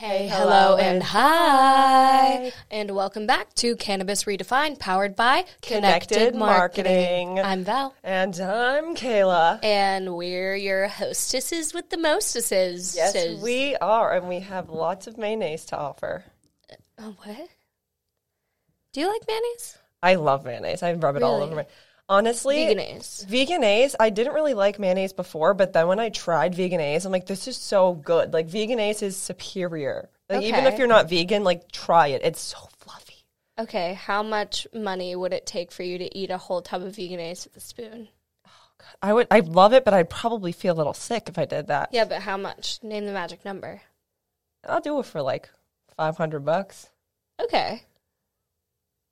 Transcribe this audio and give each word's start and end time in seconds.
Hey, 0.00 0.28
hello, 0.28 0.78
and 0.78 1.02
hi. 1.02 2.52
And 2.70 2.92
welcome 2.92 3.26
back 3.26 3.52
to 3.56 3.76
Cannabis 3.76 4.24
Redefined, 4.24 4.78
powered 4.78 5.14
by 5.14 5.44
Connected, 5.60 6.14
Connected 6.14 6.34
Marketing. 6.34 7.34
Marketing. 7.34 7.40
I'm 7.40 7.64
Val. 7.64 7.94
And 8.02 8.34
I'm 8.40 8.96
Kayla. 8.96 9.62
And 9.62 10.16
we're 10.16 10.56
your 10.56 10.88
hostesses 10.88 11.74
with 11.74 11.90
the 11.90 11.98
mostesses. 11.98 12.96
Yes, 12.96 13.42
we 13.42 13.76
are, 13.76 14.14
and 14.14 14.26
we 14.26 14.40
have 14.40 14.70
lots 14.70 15.06
of 15.06 15.18
mayonnaise 15.18 15.66
to 15.66 15.76
offer. 15.76 16.24
Oh, 16.98 17.14
what? 17.22 17.50
Do 18.94 19.00
you 19.02 19.06
like 19.06 19.20
mayonnaise? 19.28 19.76
I 20.02 20.14
love 20.14 20.46
mayonnaise. 20.46 20.82
I 20.82 20.94
rub 20.94 21.16
it 21.16 21.22
all 21.22 21.42
over 21.42 21.56
my. 21.56 21.66
Honestly, 22.10 22.56
Vegenaise. 22.66 23.24
Vegenaise, 23.28 23.94
I 24.00 24.10
didn't 24.10 24.34
really 24.34 24.54
like 24.54 24.80
mayonnaise 24.80 25.12
before, 25.12 25.54
but 25.54 25.72
then 25.72 25.86
when 25.86 26.00
I 26.00 26.08
tried 26.08 26.56
Vegenaise, 26.56 27.06
I'm 27.06 27.12
like, 27.12 27.26
this 27.26 27.46
is 27.46 27.56
so 27.56 27.94
good. 27.94 28.32
Like 28.32 28.48
Vegenaise 28.48 29.00
is 29.00 29.16
superior. 29.16 30.10
Like 30.28 30.42
even 30.42 30.66
if 30.66 30.76
you're 30.76 30.88
not 30.88 31.08
vegan, 31.08 31.44
like 31.44 31.70
try 31.70 32.08
it. 32.08 32.22
It's 32.24 32.40
so 32.40 32.58
fluffy. 32.78 33.24
Okay, 33.58 33.94
how 33.94 34.24
much 34.24 34.66
money 34.74 35.14
would 35.14 35.32
it 35.32 35.46
take 35.46 35.70
for 35.70 35.84
you 35.84 35.98
to 35.98 36.18
eat 36.18 36.30
a 36.30 36.38
whole 36.38 36.62
tub 36.62 36.82
of 36.82 36.96
Vegenaise 36.96 37.44
with 37.44 37.56
a 37.56 37.60
spoon? 37.60 38.08
Oh, 38.46 38.50
I 39.00 39.12
would, 39.12 39.28
I 39.30 39.40
love 39.40 39.72
it, 39.72 39.84
but 39.84 39.94
I'd 39.94 40.10
probably 40.10 40.50
feel 40.50 40.74
a 40.74 40.78
little 40.78 40.94
sick 40.94 41.28
if 41.28 41.38
I 41.38 41.44
did 41.44 41.68
that. 41.68 41.90
Yeah, 41.92 42.06
but 42.06 42.22
how 42.22 42.36
much? 42.36 42.80
Name 42.82 43.06
the 43.06 43.12
magic 43.12 43.44
number. 43.44 43.82
I'll 44.68 44.80
do 44.80 44.98
it 44.98 45.06
for 45.06 45.22
like 45.22 45.48
five 45.96 46.16
hundred 46.16 46.44
bucks. 46.44 46.88
Okay. 47.40 47.84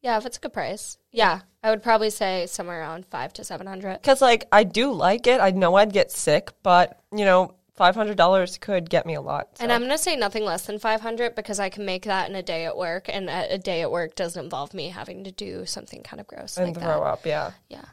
Yeah, 0.02 0.16
if 0.16 0.26
it's 0.26 0.36
a 0.36 0.40
good 0.40 0.52
price. 0.52 0.98
Yeah, 1.10 1.40
I 1.62 1.70
would 1.70 1.82
probably 1.82 2.10
say 2.10 2.46
somewhere 2.46 2.80
around 2.80 3.06
five 3.06 3.32
to 3.34 3.44
seven 3.44 3.66
hundred. 3.66 3.94
Because 3.94 4.22
like 4.22 4.46
I 4.52 4.64
do 4.64 4.92
like 4.92 5.26
it. 5.26 5.40
I 5.40 5.50
know 5.50 5.74
I'd 5.74 5.92
get 5.92 6.10
sick, 6.10 6.52
but 6.62 7.00
you 7.12 7.24
know, 7.24 7.54
five 7.74 7.94
hundred 7.94 8.16
dollars 8.16 8.58
could 8.58 8.88
get 8.88 9.06
me 9.06 9.14
a 9.14 9.20
lot. 9.20 9.48
And. 9.60 9.72
I'm 9.72 9.82
gonna 9.82 9.98
say 9.98 10.16
nothing 10.16 10.44
less 10.44 10.66
than 10.66 10.78
five 10.78 11.00
hundred 11.00 11.34
because 11.34 11.58
I 11.58 11.68
can 11.68 11.84
make 11.84 12.04
that 12.04 12.28
in 12.28 12.36
a 12.36 12.42
day 12.42 12.64
at 12.64 12.76
work, 12.76 13.08
and 13.08 13.28
a, 13.28 13.54
a 13.54 13.58
day 13.58 13.82
at 13.82 13.90
work 13.90 14.14
doesn't 14.14 14.42
involve 14.42 14.72
me 14.72 14.88
having 14.88 15.24
to 15.24 15.32
do 15.32 15.66
something 15.66 16.02
kind 16.02 16.20
of 16.20 16.26
gross 16.26 16.56
and 16.56 16.68
like 16.68 16.76
throw 16.76 17.00
that. 17.00 17.06
up. 17.06 17.26
Yeah. 17.26 17.52
Yeah. 17.68 17.84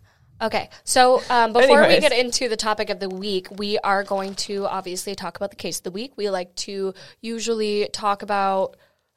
Okay. 0.41 0.69
So 0.83 1.21
um, 1.29 1.53
before 1.53 1.87
we 1.87 1.99
get 1.99 2.11
into 2.11 2.49
the 2.49 2.57
topic 2.57 2.89
of 2.89 2.99
the 2.99 3.09
week, 3.09 3.47
we 3.57 3.79
are 3.79 4.03
going 4.03 4.35
to 4.35 4.67
obviously 4.67 5.15
talk 5.15 5.37
about 5.37 5.49
the 5.49 5.55
case 5.55 5.77
of 5.77 5.83
the 5.83 5.91
week. 5.91 6.13
We 6.17 6.29
like 6.29 6.53
to 6.57 6.93
usually 7.21 7.89
talk 7.93 8.21
about 8.21 8.75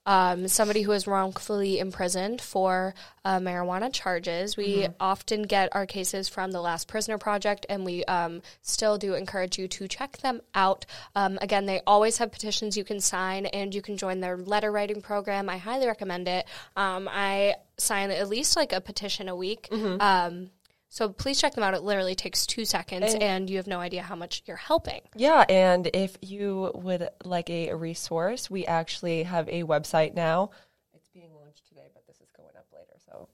um, 0.08 0.48
somebody 0.48 0.80
who 0.80 0.92
is 0.92 1.06
wrongfully 1.06 1.78
imprisoned 1.78 2.40
for 2.40 2.94
uh, 3.26 3.38
marijuana 3.38 3.92
charges. 3.92 4.56
We 4.56 4.88
often 4.98 5.42
get 5.42 5.68
our 5.72 5.84
cases 5.84 6.30
from 6.30 6.50
the 6.50 6.62
Last 6.62 6.88
Prisoner 6.88 7.18
Project, 7.18 7.66
and 7.68 7.84
we 7.84 8.04
um, 8.06 8.40
still 8.62 8.96
do 8.96 9.12
encourage 9.12 9.58
you 9.58 9.68
to 9.68 9.86
check 9.86 10.16
them 10.18 10.40
out. 10.54 10.86
Um, 11.14 11.38
again, 11.42 11.66
they 11.66 11.82
always 11.86 12.16
have 12.18 12.32
petitions 12.32 12.74
you 12.74 12.84
can 12.84 13.00
sign, 13.00 13.44
and 13.46 13.74
you 13.74 13.82
can 13.82 13.98
join 13.98 14.20
their 14.20 14.38
letter 14.38 14.72
writing 14.72 15.02
program. 15.02 15.50
I 15.50 15.58
highly 15.58 15.86
recommend 15.86 16.26
it. 16.26 16.46
Um, 16.74 17.06
I 17.12 17.56
sign 17.76 18.10
at 18.10 18.30
least 18.30 18.56
like 18.56 18.72
a 18.72 18.80
petition 18.80 19.28
a 19.28 19.36
week. 19.36 19.68
Um, 20.00 20.50
so 20.88 21.10
please 21.10 21.40
check 21.40 21.54
them 21.54 21.64
out. 21.64 21.74
It 21.74 21.82
literally 21.82 22.14
takes 22.14 22.46
two 22.46 22.64
seconds, 22.64 23.14
and, 23.14 23.48
you 23.48 23.56
have 23.56 23.66
no 23.66 23.80
idea 23.80 24.02
how 24.02 24.16
much 24.16 24.42
you're 24.46 24.56
helping. 24.56 25.00
Yeah, 25.14 25.44
and 25.48 25.88
if 25.92 26.16
you 26.20 26.72
would 26.74 27.08
like 27.24 27.50
a 27.50 27.72
resource, 27.74 28.50
we 28.50 28.66
actually 28.66 29.22
have 29.24 29.48
a 29.48 29.64
website 29.64 30.14
now. 30.14 30.50
It's 30.94 31.08
being 31.12 31.30
launched 31.34 31.68
today, 31.68 31.88
but 31.94 32.06
this 32.06 32.16
is 32.16 32.30
going 32.36 32.56
up 32.56 32.66
later, 32.72 32.98
so 33.04 33.28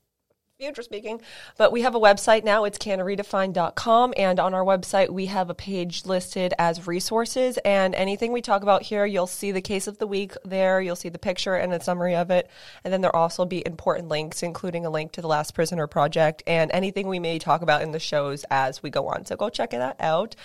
future 0.58 0.82
speaking. 0.82 1.20
But 1.58 1.72
we 1.72 1.82
have 1.82 1.96
a 1.96 2.00
website 2.00 2.44
now. 2.44 2.64
It's 2.64 2.78
cannaredefined.com, 2.78 4.14
and 4.16 4.38
on 4.38 4.54
our 4.54 4.64
website, 4.64 5.10
we 5.10 5.26
have 5.26 5.50
a 5.50 5.54
page 5.54 6.06
listed 6.06 6.54
as 6.60 6.86
resources. 6.86 7.58
And 7.64 7.94
anything 7.94 8.32
we 8.32 8.40
talk 8.40 8.62
about 8.62 8.82
here, 8.82 9.04
you'll 9.04 9.26
see 9.26 9.50
the 9.50 9.60
case 9.60 9.88
of 9.88 9.98
the 9.98 10.06
week 10.06 10.34
there. 10.44 10.80
You'll 10.80 10.94
see 10.94 11.08
the 11.08 11.18
picture 11.18 11.56
and 11.56 11.72
a 11.72 11.82
summary 11.82 12.14
of 12.14 12.30
it, 12.30 12.48
and 12.84 12.92
then 12.92 13.00
there'll 13.00 13.18
also 13.18 13.44
be 13.44 13.66
important 13.66 14.08
links, 14.08 14.42
including 14.44 14.86
a 14.86 14.90
link 14.90 15.12
to 15.12 15.20
the 15.20 15.28
Last 15.28 15.54
Prisoner 15.54 15.88
Project 15.88 16.42
and 16.46 16.70
anything 16.72 17.08
we 17.08 17.18
may 17.18 17.38
talk 17.40 17.62
about 17.62 17.82
in 17.82 17.90
the 17.90 17.98
shows 17.98 18.44
as 18.50 18.82
we 18.82 18.90
go 18.90 19.08
on. 19.08 19.26
So 19.26 19.34
go 19.36 19.50
check 19.50 19.70
that 19.70 19.96
out 19.98 20.36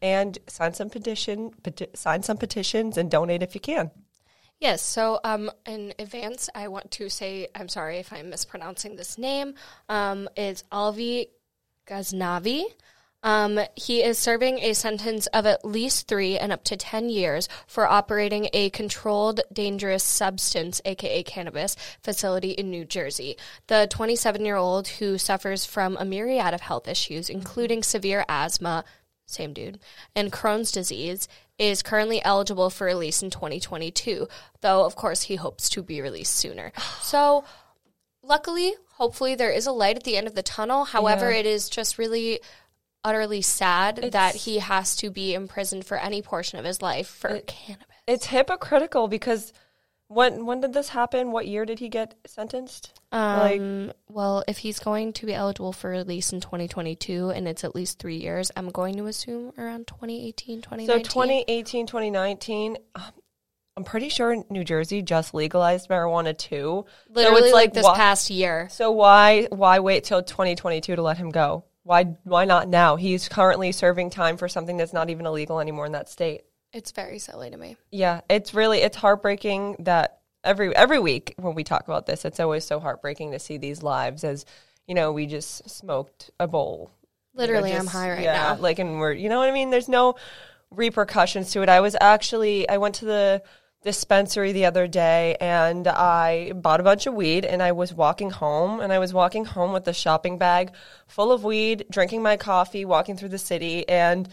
and 0.00 0.38
sign 0.46 0.72
some 0.72 0.88
petition, 0.88 1.50
peti- 1.62 1.88
sign 1.94 2.22
some 2.22 2.38
petitions, 2.38 2.96
and 2.96 3.10
donate 3.10 3.42
if 3.42 3.54
you 3.54 3.60
can. 3.60 3.90
Yes. 4.60 4.82
So, 4.82 5.18
um, 5.24 5.50
in 5.66 5.94
advance, 5.98 6.50
I 6.54 6.68
want 6.68 6.90
to 6.92 7.08
say 7.08 7.48
I'm 7.54 7.68
sorry 7.68 7.96
if 7.96 8.12
I'm 8.12 8.28
mispronouncing 8.28 8.96
this 8.96 9.16
name. 9.16 9.54
Um, 9.88 10.28
it's 10.36 10.64
Alvi 10.70 11.28
Ghaznavi. 11.86 12.64
Um, 13.22 13.60
he 13.74 14.02
is 14.02 14.18
serving 14.18 14.60
a 14.60 14.74
sentence 14.74 15.26
of 15.28 15.44
at 15.44 15.64
least 15.64 16.08
three 16.08 16.38
and 16.38 16.52
up 16.52 16.64
to 16.64 16.76
10 16.76 17.10
years 17.10 17.48
for 17.66 17.86
operating 17.86 18.48
a 18.52 18.70
controlled 18.70 19.40
dangerous 19.52 20.02
substance, 20.02 20.80
aka 20.84 21.22
cannabis, 21.22 21.76
facility 22.02 22.50
in 22.50 22.70
New 22.70 22.84
Jersey. 22.84 23.36
The 23.66 23.88
27 23.90 24.44
year 24.44 24.56
old 24.56 24.88
who 24.88 25.16
suffers 25.18 25.64
from 25.64 25.96
a 25.98 26.04
myriad 26.04 26.54
of 26.54 26.62
health 26.62 26.88
issues, 26.88 27.28
including 27.28 27.82
severe 27.82 28.24
asthma, 28.28 28.84
same 29.26 29.52
dude, 29.52 29.78
and 30.14 30.32
Crohn's 30.32 30.72
disease, 30.72 31.28
is 31.60 31.82
currently 31.82 32.24
eligible 32.24 32.70
for 32.70 32.86
release 32.86 33.22
in 33.22 33.30
2022, 33.30 34.26
though, 34.62 34.84
of 34.84 34.96
course, 34.96 35.22
he 35.22 35.36
hopes 35.36 35.68
to 35.70 35.82
be 35.82 36.00
released 36.00 36.34
sooner. 36.34 36.72
So, 37.02 37.44
luckily, 38.22 38.74
hopefully, 38.94 39.34
there 39.34 39.50
is 39.50 39.66
a 39.66 39.72
light 39.72 39.96
at 39.96 40.04
the 40.04 40.16
end 40.16 40.26
of 40.26 40.34
the 40.34 40.42
tunnel. 40.42 40.84
However, 40.84 41.30
Yeah. 41.30 41.38
it 41.38 41.46
is 41.46 41.68
just 41.68 41.98
really 41.98 42.40
utterly 43.04 43.42
sad 43.42 43.96
that 44.12 44.34
he 44.34 44.58
has 44.58 44.94
to 44.96 45.10
be 45.10 45.34
imprisoned 45.34 45.84
for 45.86 45.96
any 45.96 46.22
portion 46.22 46.58
of 46.58 46.64
his 46.64 46.80
life 46.82 47.08
for 47.08 47.40
cannabis. 47.40 47.86
It's 48.06 48.26
hypocritical 48.26 49.08
because 49.08 49.52
when 50.10 50.44
when 50.44 50.60
did 50.60 50.72
this 50.72 50.88
happen? 50.88 51.30
What 51.30 51.46
year 51.46 51.64
did 51.64 51.78
he 51.78 51.88
get 51.88 52.16
sentenced? 52.26 53.00
like 53.12 53.60
Um, 53.60 53.92
well, 54.08 54.42
if 54.48 54.58
he's 54.58 54.80
going 54.80 55.12
to 55.14 55.26
be 55.26 55.32
eligible 55.32 55.72
for 55.72 55.90
release 55.90 56.32
in 56.32 56.40
2022 56.40 57.30
and 57.30 57.46
it's 57.46 57.62
at 57.62 57.76
least 57.76 58.00
three 58.00 58.16
years, 58.16 58.50
I'm 58.56 58.70
going 58.70 58.96
to 58.96 59.06
assume 59.06 59.52
around 59.56 59.86
2018, 59.86 60.62
2019. 60.62 61.04
so 61.04 61.08
2018, 61.08 61.86
2019. 61.86 62.76
um, 62.96 63.04
I'm 63.76 63.84
pretty 63.84 64.08
sure 64.08 64.44
New 64.50 64.64
Jersey 64.64 65.00
just 65.00 65.32
legalized 65.32 65.88
marijuana 65.88 66.36
too. 66.36 66.86
Literally, 67.08 67.40
so 67.40 67.44
it's 67.44 67.54
like, 67.54 67.68
like 67.68 67.74
this 67.74 67.88
past 67.94 68.30
year. 68.30 68.68
So 68.68 68.90
why 68.90 69.46
why 69.50 69.78
wait 69.78 70.02
till 70.02 70.24
2022 70.24 70.96
to 70.96 71.02
let 71.02 71.18
him 71.18 71.30
go? 71.30 71.64
Why 71.84 72.16
why 72.24 72.46
not 72.46 72.68
now? 72.68 72.96
He's 72.96 73.28
currently 73.28 73.70
serving 73.70 74.10
time 74.10 74.38
for 74.38 74.48
something 74.48 74.76
that's 74.76 74.92
not 74.92 75.08
even 75.08 75.24
illegal 75.24 75.60
anymore 75.60 75.86
in 75.86 75.92
that 75.92 76.08
state. 76.08 76.42
It's 76.72 76.92
very 76.92 77.18
silly 77.18 77.50
to 77.50 77.56
me. 77.56 77.76
Yeah, 77.90 78.20
it's 78.28 78.54
really 78.54 78.78
it's 78.78 78.96
heartbreaking 78.96 79.76
that 79.80 80.20
every 80.44 80.74
every 80.74 80.98
week 80.98 81.34
when 81.36 81.54
we 81.54 81.64
talk 81.64 81.84
about 81.84 82.06
this, 82.06 82.24
it's 82.24 82.40
always 82.40 82.64
so 82.64 82.80
heartbreaking 82.80 83.32
to 83.32 83.38
see 83.38 83.56
these 83.56 83.82
lives 83.82 84.24
as 84.24 84.44
you 84.86 84.94
know 84.94 85.12
we 85.12 85.26
just 85.26 85.68
smoked 85.68 86.30
a 86.38 86.46
bowl. 86.46 86.90
You 87.32 87.38
know, 87.38 87.42
Literally, 87.42 87.72
I'm 87.72 87.86
high 87.86 88.10
right 88.10 88.22
yeah, 88.22 88.54
now. 88.54 88.56
Like, 88.56 88.78
and 88.78 89.00
we're 89.00 89.12
you 89.12 89.28
know 89.28 89.38
what 89.38 89.48
I 89.48 89.52
mean. 89.52 89.70
There's 89.70 89.88
no 89.88 90.14
repercussions 90.70 91.52
to 91.52 91.62
it. 91.62 91.68
I 91.68 91.80
was 91.80 91.96
actually 92.00 92.68
I 92.68 92.78
went 92.78 92.96
to 92.96 93.04
the 93.04 93.42
dispensary 93.82 94.52
the 94.52 94.66
other 94.66 94.86
day 94.86 95.36
and 95.40 95.88
I 95.88 96.52
bought 96.52 96.80
a 96.80 96.82
bunch 96.82 97.06
of 97.06 97.14
weed 97.14 97.46
and 97.46 97.62
I 97.62 97.72
was 97.72 97.94
walking 97.94 98.28
home 98.28 98.80
and 98.80 98.92
I 98.92 98.98
was 98.98 99.14
walking 99.14 99.46
home 99.46 99.72
with 99.72 99.88
a 99.88 99.94
shopping 99.94 100.36
bag 100.36 100.72
full 101.06 101.32
of 101.32 101.44
weed, 101.44 101.86
drinking 101.90 102.22
my 102.22 102.36
coffee, 102.36 102.84
walking 102.84 103.16
through 103.16 103.30
the 103.30 103.38
city 103.38 103.88
and 103.88 104.28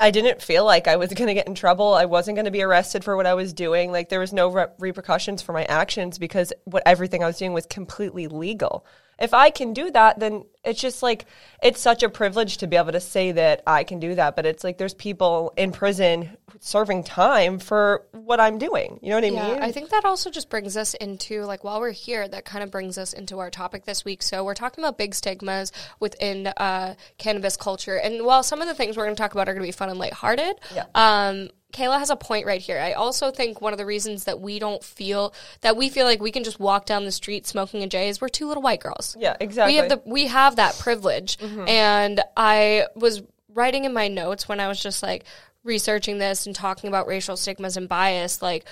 I 0.00 0.10
didn't 0.10 0.42
feel 0.42 0.64
like 0.64 0.86
I 0.86 0.96
was 0.96 1.12
going 1.14 1.28
to 1.28 1.34
get 1.34 1.48
in 1.48 1.54
trouble. 1.54 1.94
I 1.94 2.04
wasn't 2.04 2.36
going 2.36 2.44
to 2.44 2.50
be 2.50 2.62
arrested 2.62 3.04
for 3.04 3.16
what 3.16 3.26
I 3.26 3.34
was 3.34 3.52
doing. 3.52 3.92
Like 3.92 4.08
there 4.08 4.20
was 4.20 4.32
no 4.32 4.48
re- 4.48 4.66
repercussions 4.78 5.42
for 5.42 5.52
my 5.52 5.64
actions 5.64 6.18
because 6.18 6.52
what 6.64 6.82
everything 6.86 7.22
I 7.22 7.26
was 7.26 7.38
doing 7.38 7.52
was 7.52 7.66
completely 7.66 8.28
legal. 8.28 8.86
If 9.18 9.34
I 9.34 9.50
can 9.50 9.72
do 9.72 9.90
that, 9.90 10.18
then 10.20 10.44
it's 10.64 10.80
just 10.80 11.02
like 11.02 11.26
it's 11.62 11.80
such 11.80 12.02
a 12.02 12.08
privilege 12.08 12.58
to 12.58 12.66
be 12.66 12.76
able 12.76 12.92
to 12.92 13.00
say 13.00 13.32
that 13.32 13.62
I 13.66 13.84
can 13.84 13.98
do 14.00 14.14
that. 14.14 14.36
But 14.36 14.46
it's 14.46 14.62
like 14.62 14.78
there's 14.78 14.94
people 14.94 15.52
in 15.56 15.72
prison 15.72 16.36
serving 16.60 17.04
time 17.04 17.58
for 17.58 18.04
what 18.12 18.40
I'm 18.40 18.58
doing. 18.58 18.98
You 19.02 19.10
know 19.10 19.16
what 19.16 19.24
I 19.24 19.28
Yeah, 19.28 19.52
mean? 19.54 19.62
I 19.62 19.72
think 19.72 19.90
that 19.90 20.04
also 20.04 20.30
just 20.30 20.50
brings 20.50 20.76
us 20.76 20.94
into 20.94 21.44
like 21.44 21.64
while 21.64 21.80
we're 21.80 21.90
here, 21.92 22.28
that 22.28 22.44
kind 22.44 22.62
of 22.62 22.70
brings 22.70 22.98
us 22.98 23.12
into 23.12 23.38
our 23.38 23.50
topic 23.50 23.84
this 23.84 24.04
week. 24.04 24.22
So 24.22 24.44
we're 24.44 24.54
talking 24.54 24.82
about 24.84 24.98
big 24.98 25.14
stigmas 25.14 25.72
within 26.00 26.48
uh, 26.48 26.94
cannabis 27.18 27.56
culture, 27.56 27.96
and 27.96 28.24
while 28.24 28.42
some 28.42 28.60
of 28.60 28.68
the 28.68 28.74
things 28.74 28.96
we're 28.96 29.04
going 29.04 29.16
to 29.16 29.20
talk 29.20 29.32
about 29.32 29.48
are 29.48 29.52
going 29.54 29.62
to 29.64 29.68
be 29.68 29.72
fun 29.72 29.88
and 29.88 29.98
lighthearted, 29.98 30.56
Yeah. 30.74 30.84
um, 30.94 31.48
Kayla 31.72 31.98
has 31.98 32.10
a 32.10 32.16
point 32.16 32.46
right 32.46 32.60
here. 32.60 32.78
I 32.78 32.92
also 32.92 33.30
think 33.30 33.60
one 33.60 33.72
of 33.72 33.78
the 33.78 33.84
reasons 33.84 34.24
that 34.24 34.40
we 34.40 34.58
don't 34.58 34.82
feel 34.82 35.34
that 35.60 35.76
we 35.76 35.90
feel 35.90 36.06
like 36.06 36.20
we 36.20 36.30
can 36.30 36.42
just 36.44 36.58
walk 36.58 36.86
down 36.86 37.04
the 37.04 37.12
street 37.12 37.46
smoking 37.46 37.82
a 37.82 37.86
J 37.86 38.08
is 38.08 38.20
we're 38.20 38.28
two 38.28 38.48
little 38.48 38.62
white 38.62 38.80
girls. 38.80 39.16
yeah, 39.18 39.36
exactly. 39.38 39.74
We 39.74 39.78
have 39.78 39.88
the 39.88 40.02
we 40.06 40.26
have 40.28 40.56
that 40.56 40.78
privilege. 40.78 41.36
Mm-hmm. 41.38 41.68
And 41.68 42.20
I 42.36 42.86
was 42.94 43.22
writing 43.52 43.84
in 43.84 43.92
my 43.92 44.08
notes 44.08 44.48
when 44.48 44.60
I 44.60 44.68
was 44.68 44.82
just 44.82 45.02
like 45.02 45.24
researching 45.62 46.18
this 46.18 46.46
and 46.46 46.54
talking 46.54 46.88
about 46.88 47.06
racial 47.06 47.36
stigmas 47.36 47.76
and 47.76 47.88
bias, 47.88 48.40
like 48.40 48.64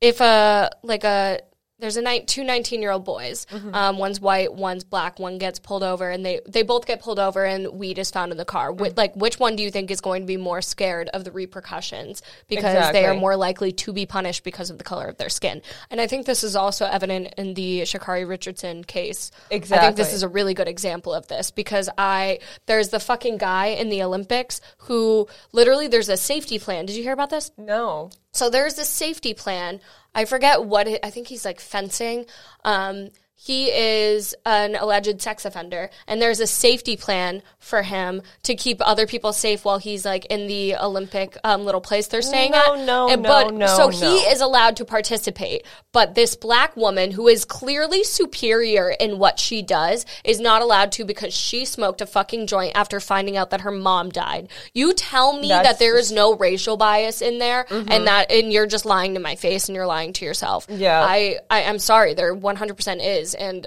if 0.00 0.20
a 0.20 0.70
like 0.82 1.04
a 1.04 1.40
there's 1.78 1.96
a 1.96 2.02
night 2.02 2.26
two 2.26 2.42
19 2.44 2.82
year 2.82 2.90
old 2.90 3.04
boys 3.04 3.46
um, 3.72 3.98
one's 3.98 4.20
white 4.20 4.52
one's 4.52 4.84
black 4.84 5.18
one 5.18 5.38
gets 5.38 5.58
pulled 5.58 5.82
over 5.82 6.10
and 6.10 6.24
they 6.24 6.40
they 6.46 6.62
both 6.62 6.86
get 6.86 7.00
pulled 7.00 7.18
over 7.18 7.44
and 7.44 7.68
weed 7.68 7.98
is 7.98 8.10
found 8.10 8.32
in 8.32 8.38
the 8.38 8.44
car. 8.44 8.72
Wh- 8.72 8.96
like 8.96 9.14
which 9.14 9.38
one 9.38 9.56
do 9.56 9.62
you 9.62 9.70
think 9.70 9.90
is 9.90 10.00
going 10.00 10.22
to 10.22 10.26
be 10.26 10.36
more 10.36 10.60
scared 10.60 11.08
of 11.10 11.24
the 11.24 11.30
repercussions? 11.30 12.22
Because 12.48 12.92
they 12.92 13.04
are 13.04 13.14
more 13.14 13.36
likely 13.36 13.72
to 13.72 13.92
be 13.92 14.06
punished 14.06 14.44
because 14.44 14.70
of 14.70 14.78
the 14.78 14.84
color 14.84 15.06
of 15.06 15.16
their 15.18 15.28
skin. 15.28 15.62
And 15.90 16.00
i 16.00 16.06
think 16.06 16.26
this 16.26 16.42
is 16.44 16.56
also 16.56 16.86
evident 16.86 17.34
in 17.38 17.54
the 17.54 17.82
Sha'Carri 17.82 18.28
Richardson 18.28 18.84
case. 18.84 19.30
Exactly, 19.50 19.78
i 19.84 19.88
think 19.88 19.96
this 19.96 20.12
is 20.12 20.22
a 20.22 20.28
really 20.28 20.54
good 20.54 20.68
example 20.68 21.14
of 21.14 21.26
this 21.28 21.50
because 21.50 21.88
i 21.96 22.40
there's 22.66 22.88
the 22.88 23.00
fucking 23.00 23.38
guy 23.38 23.66
in 23.68 23.88
the 23.88 24.02
olympics 24.02 24.60
who 24.78 25.28
literally 25.52 25.86
there's 25.88 26.08
a 26.08 26.16
safety 26.16 26.58
plan. 26.58 26.86
Did 26.86 26.96
you 26.96 27.02
hear 27.02 27.12
about 27.12 27.30
this? 27.30 27.50
No. 27.56 28.10
so 28.32 28.50
there's 28.50 28.74
this 28.74 28.88
safety 28.88 29.34
plan. 29.34 29.80
I 30.18 30.24
forget 30.24 30.64
what 30.64 30.88
it, 30.88 30.98
I 31.04 31.10
think 31.10 31.28
he's 31.28 31.44
like 31.44 31.60
fencing. 31.60 32.26
Um, 32.64 33.10
he 33.40 33.66
is 33.70 34.34
an 34.44 34.74
alleged 34.74 35.22
sex 35.22 35.44
offender, 35.44 35.90
and 36.08 36.20
there's 36.20 36.40
a 36.40 36.46
safety 36.46 36.96
plan 36.96 37.40
for 37.60 37.82
him 37.82 38.20
to 38.42 38.54
keep 38.56 38.78
other 38.80 39.06
people 39.06 39.32
safe 39.32 39.64
while 39.64 39.78
he's 39.78 40.04
like 40.04 40.24
in 40.26 40.48
the 40.48 40.74
Olympic 40.76 41.38
um, 41.44 41.64
little 41.64 41.80
place 41.80 42.08
they're 42.08 42.20
staying 42.20 42.50
No, 42.50 42.74
at. 42.74 42.80
no, 42.84 43.08
And- 43.08 43.22
no, 43.22 43.28
but, 43.28 43.54
no, 43.54 43.66
So 43.68 43.88
he 43.90 44.06
is 44.06 44.40
allowed 44.40 44.76
to 44.78 44.84
participate, 44.84 45.64
but 45.92 46.14
this 46.16 46.34
black 46.34 46.76
woman 46.76 47.12
who 47.12 47.28
is 47.28 47.44
clearly 47.44 48.02
superior 48.04 48.90
in 48.90 49.18
what 49.18 49.38
she 49.38 49.62
does 49.62 50.04
is 50.24 50.40
not 50.40 50.60
allowed 50.60 50.90
to 50.92 51.04
because 51.04 51.32
she 51.32 51.64
smoked 51.64 52.00
a 52.00 52.06
fucking 52.06 52.48
joint 52.48 52.72
after 52.74 52.98
finding 53.00 53.36
out 53.36 53.50
that 53.50 53.60
her 53.60 53.70
mom 53.70 54.08
died. 54.10 54.48
You 54.74 54.94
tell 54.94 55.32
me 55.38 55.48
That's 55.48 55.68
that 55.68 55.78
there 55.78 55.96
is 55.96 56.10
no 56.10 56.34
racial 56.36 56.76
bias 56.76 57.22
in 57.22 57.38
there, 57.38 57.66
Mm-hmm. 57.68 57.92
and 57.92 58.06
that 58.08 58.30
and 58.32 58.52
you're 58.52 58.66
just 58.66 58.84
lying 58.84 59.14
to 59.14 59.20
my 59.20 59.36
face 59.36 59.68
and 59.68 59.76
you're 59.76 59.86
lying 59.86 60.12
to 60.14 60.24
yourself. 60.24 60.66
Yeah. 60.68 61.00
I, 61.04 61.38
I 61.50 61.64
I'm 61.64 61.78
sorry, 61.78 62.14
there 62.14 62.34
100 62.34 62.74
percent 62.74 63.00
is, 63.28 63.34
and 63.34 63.66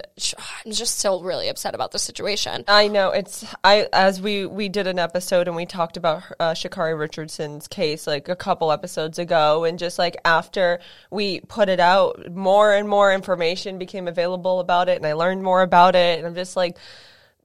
I'm 0.64 0.72
just 0.72 0.98
still 0.98 1.22
really 1.22 1.48
upset 1.48 1.74
about 1.74 1.92
the 1.92 1.98
situation. 1.98 2.64
I 2.68 2.88
know 2.88 3.10
it's 3.10 3.44
I 3.64 3.88
as 3.92 4.20
we 4.20 4.46
we 4.46 4.68
did 4.68 4.86
an 4.86 4.98
episode 4.98 5.48
and 5.48 5.56
we 5.56 5.66
talked 5.66 5.96
about 5.96 6.22
uh, 6.38 6.52
Sha'Carri 6.52 6.98
Richardson's 6.98 7.68
case 7.68 8.06
like 8.06 8.28
a 8.28 8.36
couple 8.36 8.72
episodes 8.72 9.18
ago 9.18 9.64
and 9.64 9.78
just 9.78 9.98
like 9.98 10.16
after 10.24 10.80
we 11.10 11.40
put 11.40 11.68
it 11.68 11.80
out 11.80 12.30
more 12.32 12.72
and 12.72 12.88
more 12.88 13.12
information 13.12 13.78
became 13.78 14.08
available 14.08 14.60
about 14.60 14.88
it 14.88 14.96
and 14.96 15.06
I 15.06 15.14
learned 15.14 15.42
more 15.42 15.62
about 15.62 15.94
it 15.94 16.18
and 16.18 16.26
I'm 16.26 16.34
just 16.34 16.56
like 16.56 16.76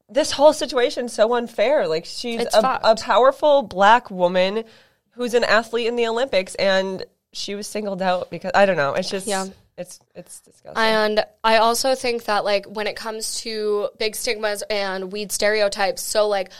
this 0.10 0.32
whole 0.32 0.54
situation's 0.54 1.14
so 1.14 1.34
unfair 1.36 1.88
like 1.88 2.06
she's 2.06 2.42
a, 2.54 2.80
a 2.84 2.96
powerful 2.96 3.64
black 3.64 4.10
woman 4.10 4.64
who's 5.12 5.34
an 5.34 5.44
athlete 5.44 5.88
in 5.88 5.96
the 5.96 6.08
Olympics 6.08 6.56
and 6.56 7.06
she 7.34 7.56
was 7.56 7.68
singled 7.68 8.02
out 8.02 8.30
because 8.30 8.52
I 8.56 8.66
don't 8.66 8.78
know 8.78 8.94
it's 8.94 9.10
just 9.10 9.28
Yeah. 9.28 9.48
It's 9.78 10.00
it's 10.16 10.40
disgusting 10.42 10.84
And 10.84 11.26
I 11.44 11.58
also 11.58 11.94
think 11.96 12.26
that 12.26 12.44
like 12.44 12.66
when 12.66 12.88
it 12.88 12.96
comes 12.96 13.42
to 13.42 13.90
big 14.00 14.16
stigmas 14.16 14.64
and 14.70 15.12
weed 15.12 15.32
stereotypes, 15.32 16.02
so 16.02 16.28
like 16.28 16.52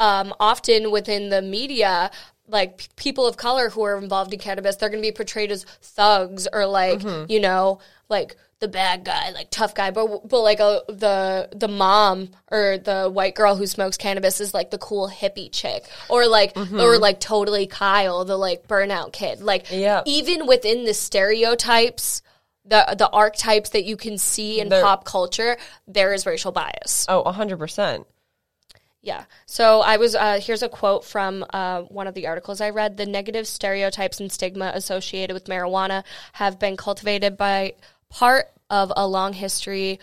um, 0.00 0.34
often 0.40 0.90
within 0.90 1.28
the 1.28 1.42
media, 1.42 2.10
like 2.48 2.78
p- 2.78 2.86
people 2.96 3.26
of 3.26 3.36
color 3.36 3.68
who 3.68 3.82
are 3.82 3.96
involved 3.96 4.32
in 4.32 4.40
cannabis, 4.40 4.76
they're 4.76 4.88
going 4.88 5.02
to 5.02 5.06
be 5.06 5.12
portrayed 5.12 5.52
as 5.52 5.64
thugs 5.82 6.48
or 6.52 6.66
like 6.66 7.00
mm-hmm. 7.00 7.30
you 7.30 7.40
know 7.40 7.78
like 8.08 8.36
the 8.60 8.68
bad 8.68 9.04
guy, 9.04 9.30
like 9.30 9.50
tough 9.50 9.74
guy. 9.74 9.92
But 9.92 10.28
but 10.28 10.40
like 10.40 10.58
a, 10.58 10.82
the 10.88 11.48
the 11.54 11.68
mom 11.68 12.30
or 12.50 12.78
the 12.78 13.08
white 13.08 13.36
girl 13.36 13.54
who 13.54 13.66
smokes 13.68 13.96
cannabis 13.96 14.40
is 14.40 14.52
like 14.52 14.70
the 14.70 14.78
cool 14.78 15.08
hippie 15.08 15.52
chick, 15.52 15.84
or 16.08 16.26
like 16.26 16.54
mm-hmm. 16.54 16.80
or 16.80 16.98
like 16.98 17.20
totally 17.20 17.68
Kyle, 17.68 18.24
the 18.24 18.36
like 18.36 18.66
burnout 18.66 19.12
kid. 19.12 19.40
Like 19.40 19.70
Yeah. 19.70 20.02
even 20.06 20.46
within 20.46 20.84
the 20.84 20.94
stereotypes 20.94 22.22
the 22.68 22.94
the 22.98 23.08
archetypes 23.10 23.70
that 23.70 23.84
you 23.84 23.96
can 23.96 24.18
see 24.18 24.60
in 24.60 24.68
There- 24.68 24.82
pop 24.82 25.04
culture, 25.04 25.56
there 25.86 26.12
is 26.12 26.26
racial 26.26 26.52
bias. 26.52 27.06
oh 27.08 27.22
100% 27.24 28.04
Yeah. 29.00 29.24
So 29.46 29.80
I 29.80 29.96
was 29.96 30.14
uh, 30.14 30.40
here's 30.42 30.62
a 30.62 30.68
quote 30.68 31.04
from 31.04 31.44
uh, 31.50 31.82
one 31.82 32.06
of 32.06 32.14
the 32.14 32.26
articles 32.26 32.60
I 32.60 32.70
read. 32.70 32.96
The 32.96 33.06
negative 33.06 33.46
stereotypes 33.46 34.20
and 34.20 34.30
stigma 34.30 34.72
associated 34.74 35.34
with 35.34 35.44
marijuana 35.46 36.04
have 36.34 36.58
been 36.58 36.76
cultivated 36.76 37.36
by 37.36 37.74
part 38.10 38.46
of 38.70 38.92
a 38.96 39.06
long 39.06 39.32
history 39.32 39.98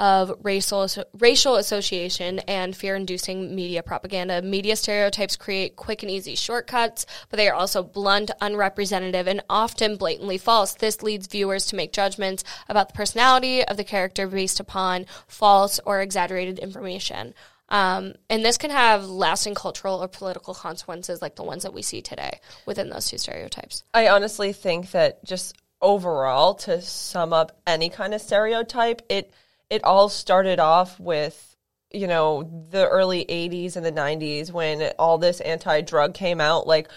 of 0.00 0.32
racial 0.42 0.88
racial 1.18 1.56
association 1.56 2.38
and 2.40 2.74
fear-inducing 2.74 3.54
media 3.54 3.82
propaganda. 3.82 4.40
Media 4.40 4.74
stereotypes 4.74 5.36
create 5.36 5.76
quick 5.76 6.02
and 6.02 6.10
easy 6.10 6.34
shortcuts, 6.34 7.04
but 7.28 7.36
they 7.36 7.46
are 7.48 7.54
also 7.54 7.82
blunt, 7.82 8.30
unrepresentative, 8.40 9.28
and 9.28 9.42
often 9.50 9.96
blatantly 9.96 10.38
false. 10.38 10.72
This 10.72 11.02
leads 11.02 11.26
viewers 11.26 11.66
to 11.66 11.76
make 11.76 11.92
judgments 11.92 12.42
about 12.66 12.88
the 12.88 12.94
personality 12.94 13.62
of 13.62 13.76
the 13.76 13.84
character 13.84 14.26
based 14.26 14.58
upon 14.58 15.04
false 15.28 15.78
or 15.84 16.00
exaggerated 16.00 16.58
information. 16.58 17.34
Um, 17.68 18.14
and 18.30 18.42
this 18.42 18.56
can 18.56 18.70
have 18.70 19.04
lasting 19.04 19.54
cultural 19.54 20.02
or 20.02 20.08
political 20.08 20.54
consequences 20.54 21.20
like 21.20 21.36
the 21.36 21.44
ones 21.44 21.62
that 21.62 21.74
we 21.74 21.82
see 21.82 22.00
today 22.00 22.40
within 22.64 22.88
those 22.88 23.10
two 23.10 23.18
stereotypes. 23.18 23.84
I 23.92 24.08
honestly 24.08 24.54
think 24.54 24.92
that 24.92 25.22
just 25.26 25.56
overall, 25.82 26.54
to 26.54 26.80
sum 26.80 27.34
up 27.34 27.60
any 27.66 27.90
kind 27.90 28.14
of 28.14 28.22
stereotype, 28.22 29.02
it 29.10 29.30
it 29.70 29.84
all 29.84 30.08
started 30.08 30.58
off 30.58 30.98
with 31.00 31.56
you 31.92 32.06
know 32.06 32.66
the 32.70 32.86
early 32.86 33.24
80s 33.24 33.76
and 33.76 33.84
the 33.84 33.92
90s 33.92 34.52
when 34.52 34.92
all 34.98 35.18
this 35.18 35.40
anti-drug 35.40 36.14
came 36.14 36.40
out. 36.40 36.66
Like 36.66 36.90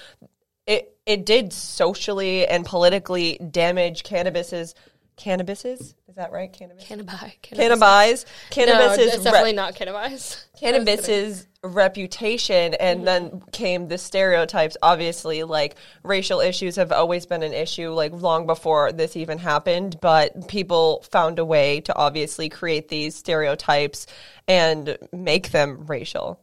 it 0.68 0.98
it 1.06 1.26
did 1.26 1.54
socially 1.54 2.48
and 2.48 2.66
politically 2.66 3.38
damage 3.38 4.04
cannabis's 4.04 4.76
cannabis's 5.16 5.96
is 6.14 6.18
that 6.18 6.32
right? 6.32 6.54
Cannabis 6.54 6.84
Cannabis. 6.84 7.36
cannabis? 7.42 8.26
No, 8.26 8.52
cannabis's 8.52 9.08
it's 9.08 9.18
re- 9.18 9.24
definitely 9.24 9.54
not 9.54 9.74
cannabis. 9.74 10.46
cannabis's 10.60 11.48
reputation 11.64 12.76
and 12.76 12.98
mm-hmm. 13.00 13.06
then 13.06 13.44
came 13.52 13.88
the 13.88 13.98
stereotypes. 13.98 14.78
Obviously 14.84 15.42
like 15.42 15.76
racial 16.04 16.40
issues 16.40 16.76
have 16.76 16.92
always 16.92 17.26
been 17.26 17.42
an 17.42 17.54
issue 17.54 17.90
like 17.90 18.12
long 18.12 18.46
before 18.46 18.92
this 18.92 19.16
even 19.16 19.40
happened 19.40 19.98
but 20.02 20.48
people 20.48 21.04
found 21.10 21.40
a 21.40 21.46
way 21.46 21.82
to 21.82 21.96
obviously 21.96 22.48
create 22.48 22.90
these 22.90 23.16
stereotypes 23.16 24.06
and 24.48 24.98
make 25.12 25.50
them 25.50 25.86
racial. 25.88 26.40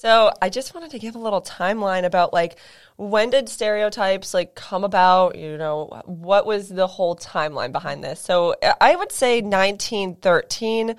So 0.00 0.32
I 0.40 0.48
just 0.48 0.72
wanted 0.74 0.92
to 0.92 0.98
give 0.98 1.14
a 1.14 1.18
little 1.18 1.42
timeline 1.42 2.06
about 2.06 2.32
like 2.32 2.56
when 3.00 3.30
did 3.30 3.48
stereotypes 3.48 4.34
like 4.34 4.54
come 4.54 4.84
about? 4.84 5.36
You 5.36 5.56
know, 5.56 6.02
what 6.04 6.44
was 6.44 6.68
the 6.68 6.86
whole 6.86 7.16
timeline 7.16 7.72
behind 7.72 8.04
this? 8.04 8.20
So 8.20 8.54
I 8.78 8.94
would 8.94 9.10
say 9.10 9.40
1913 9.40 10.96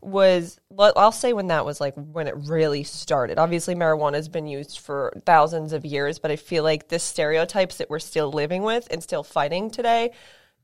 was 0.00 0.60
I'll 0.76 1.12
say 1.12 1.32
when 1.32 1.46
that 1.46 1.64
was 1.64 1.80
like 1.80 1.94
when 1.94 2.26
it 2.26 2.34
really 2.36 2.82
started. 2.82 3.38
Obviously 3.38 3.76
marijuana 3.76 4.14
has 4.14 4.28
been 4.28 4.48
used 4.48 4.80
for 4.80 5.12
thousands 5.24 5.72
of 5.72 5.84
years, 5.84 6.18
but 6.18 6.32
I 6.32 6.36
feel 6.36 6.64
like 6.64 6.88
the 6.88 6.98
stereotypes 6.98 7.76
that 7.76 7.88
we're 7.88 8.00
still 8.00 8.32
living 8.32 8.64
with 8.64 8.88
and 8.90 9.00
still 9.00 9.22
fighting 9.22 9.70
today 9.70 10.10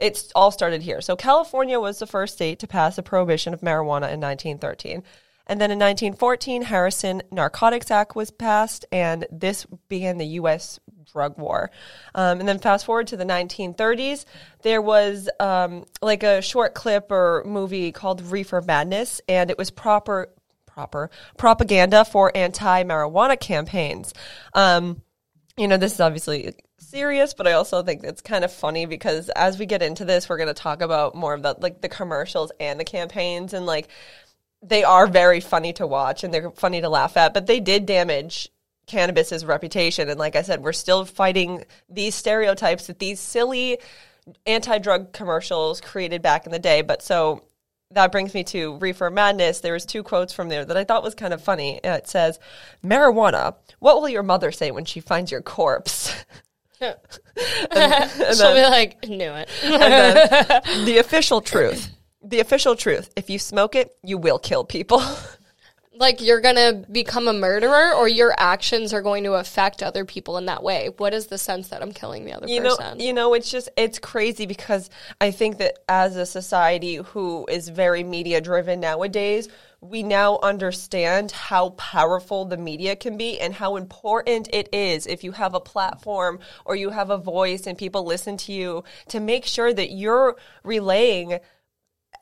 it's 0.01 0.33
all 0.35 0.51
started 0.51 0.81
here. 0.81 1.03
So 1.03 1.15
California 1.15 1.79
was 1.79 1.99
the 1.99 2.07
first 2.07 2.35
state 2.35 2.59
to 2.61 2.67
pass 2.67 2.97
a 2.97 3.03
prohibition 3.03 3.53
of 3.53 3.61
marijuana 3.61 4.11
in 4.11 4.19
1913. 4.19 5.03
And 5.51 5.61
then 5.61 5.73
in 5.73 5.81
1914, 5.81 6.63
Harrison 6.63 7.23
Narcotics 7.33 7.91
Act 7.91 8.15
was 8.15 8.31
passed, 8.31 8.85
and 8.93 9.27
this 9.33 9.67
began 9.89 10.17
the 10.17 10.27
U.S. 10.27 10.79
drug 11.13 11.37
war. 11.39 11.73
Um, 12.15 12.39
and 12.39 12.49
then 12.49 12.61
fast 12.61 12.87
forward 12.87 13.09
to 13.09 13.17
the 13.17 13.25
1930s, 13.25 14.27
there 14.63 14.81
was 14.81 15.29
um, 15.41 15.87
like 16.01 16.23
a 16.23 16.41
short 16.41 16.75
clip 16.75 17.11
or 17.11 17.43
movie 17.45 17.91
called 17.91 18.23
Reefer 18.23 18.63
Madness, 18.63 19.21
and 19.29 19.51
it 19.51 19.59
was 19.59 19.73
proper 19.73 20.29
proper 20.67 21.11
propaganda 21.37 22.05
for 22.05 22.31
anti-marijuana 22.37 23.39
campaigns. 23.39 24.15
Um, 24.55 25.03
you 25.57 25.67
know, 25.67 25.79
this 25.79 25.95
is 25.95 26.01
obviously 26.01 26.55
serious, 26.79 27.35
but 27.35 27.49
I 27.49 27.53
also 27.53 27.83
think 27.83 28.05
it's 28.05 28.23
kind 28.23 28.45
of 28.45 28.53
funny 28.53 28.87
because 28.87 29.29
as 29.31 29.59
we 29.59 29.67
get 29.67 29.83
into 29.83 30.05
this, 30.05 30.29
we're 30.29 30.37
going 30.37 30.47
to 30.47 30.55
talk 30.55 30.81
about 30.81 31.17
more 31.17 31.35
of 31.35 31.43
the 31.43 31.57
like 31.59 31.81
the 31.81 31.89
commercials 31.89 32.53
and 32.61 32.79
the 32.79 32.85
campaigns, 32.85 33.53
and 33.53 33.67
like 33.67 33.89
they 34.63 34.85
are 34.85 35.07
very 35.07 35.41
funny 35.41 35.73
to 35.75 35.87
watch 35.87 36.25
and 36.25 36.33
they're 36.33 36.51
funny 36.51 36.81
to 36.81 36.89
laugh 36.89 37.17
at, 37.17 37.35
but 37.35 37.47
they 37.47 37.61
did 37.61 37.87
damage 37.87 38.51
cannabis's 38.87 39.45
reputation. 39.45 40.09
And 40.09 40.19
like 40.19 40.37
I 40.37 40.43
said, 40.43 40.63
we're 40.63 40.73
still 40.73 41.05
fighting 41.05 41.65
these 41.89 42.15
stereotypes 42.15 42.89
that 42.89 42.99
these 42.99 43.21
silly 43.21 43.79
anti-drug 44.47 45.13
commercials 45.13 45.81
created 45.81 46.23
back 46.23 46.45
in 46.47 46.53
the 46.53 46.59
day. 46.59 46.83
But 46.83 47.03
so 47.03 47.45
that 47.93 48.13
brings 48.13 48.35
me 48.35 48.45
to 48.45 48.77
Reefer 48.77 49.11
Madness. 49.11 49.61
There 49.61 49.73
was 49.73 49.87
two 49.87 50.03
quotes 50.03 50.33
from 50.33 50.49
there 50.49 50.65
that 50.65 50.77
I 50.77 50.85
thought 50.85 51.03
was 51.03 51.15
kind 51.15 51.33
of 51.33 51.43
funny. 51.43 51.81
It 51.83 52.09
says, 52.09 52.39
"Marijuana. 52.85 53.57
What 53.79 54.01
will 54.01 54.09
your 54.09 54.23
mother 54.23 54.53
say 54.53 54.71
when 54.71 54.85
she 54.85 55.01
finds 55.01 55.31
your 55.31 55.43
corpse?" 55.43 56.15
and 56.81 56.97
She'll 58.37 58.55
be 58.55 58.63
like, 58.63 59.07
knew 59.09 59.33
it. 59.33 59.49
and 59.63 59.83
then 59.83 60.85
the 60.85 60.99
official 60.99 61.41
truth. 61.41 61.91
The 62.23 62.41
official 62.41 62.77
truth. 62.77 63.11
If 63.17 63.31
you 63.31 63.39
smoke 63.39 63.75
it, 63.75 63.97
you 64.03 64.19
will 64.19 64.39
kill 64.39 64.65
people. 64.65 65.03
like 66.01 66.23
you're 66.23 66.41
gonna 66.41 66.73
become 66.91 67.29
a 67.29 67.33
murderer 67.33 67.93
or 67.93 68.09
your 68.09 68.35
actions 68.39 68.95
are 68.95 69.03
going 69.03 69.23
to 69.25 69.35
affect 69.35 69.83
other 69.83 70.05
people 70.05 70.39
in 70.39 70.47
that 70.47 70.63
way. 70.63 70.89
What 70.97 71.13
is 71.13 71.27
the 71.27 71.39
sense 71.39 71.69
that 71.69 71.83
I'm 71.83 71.93
killing 71.93 72.25
the 72.25 72.33
other 72.33 72.49
you 72.49 72.61
know, 72.61 72.77
person? 72.77 72.99
you 72.99 73.13
know, 73.13 73.35
it's 73.35 73.51
just 73.51 73.69
it's 73.77 73.99
crazy 73.99 74.47
because 74.47 74.89
I 75.21 75.31
think 75.31 75.59
that 75.59 75.79
as 75.89 76.17
a 76.17 76.25
society 76.25 76.97
who 76.97 77.47
is 77.49 77.69
very 77.69 78.03
media 78.03 78.41
driven 78.41 78.81
nowadays, 78.81 79.49
we 79.83 80.03
now 80.03 80.39
understand 80.43 81.33
how 81.33 81.71
powerful 81.71 82.47
the 82.47 82.57
media 82.57 82.97
can 82.97 83.19
be 83.19 83.39
and 83.39 83.55
how 83.55 83.77
important 83.77 84.49
it 84.53 84.71
is 84.73 85.07
if 85.07 85.23
you 85.23 85.33
have 85.33 85.55
a 85.55 85.61
platform 85.61 86.41
or 86.65 86.77
you 86.77 86.91
have 86.91 87.11
a 87.11 87.19
voice 87.19 87.67
and 87.67 87.77
people 87.77 88.05
listen 88.05 88.37
to 88.39 88.53
you 88.53 88.85
to 89.09 89.21
make 89.21 89.45
sure 89.45 89.73
that 89.73 89.91
you're 89.93 90.37
relaying 90.65 91.41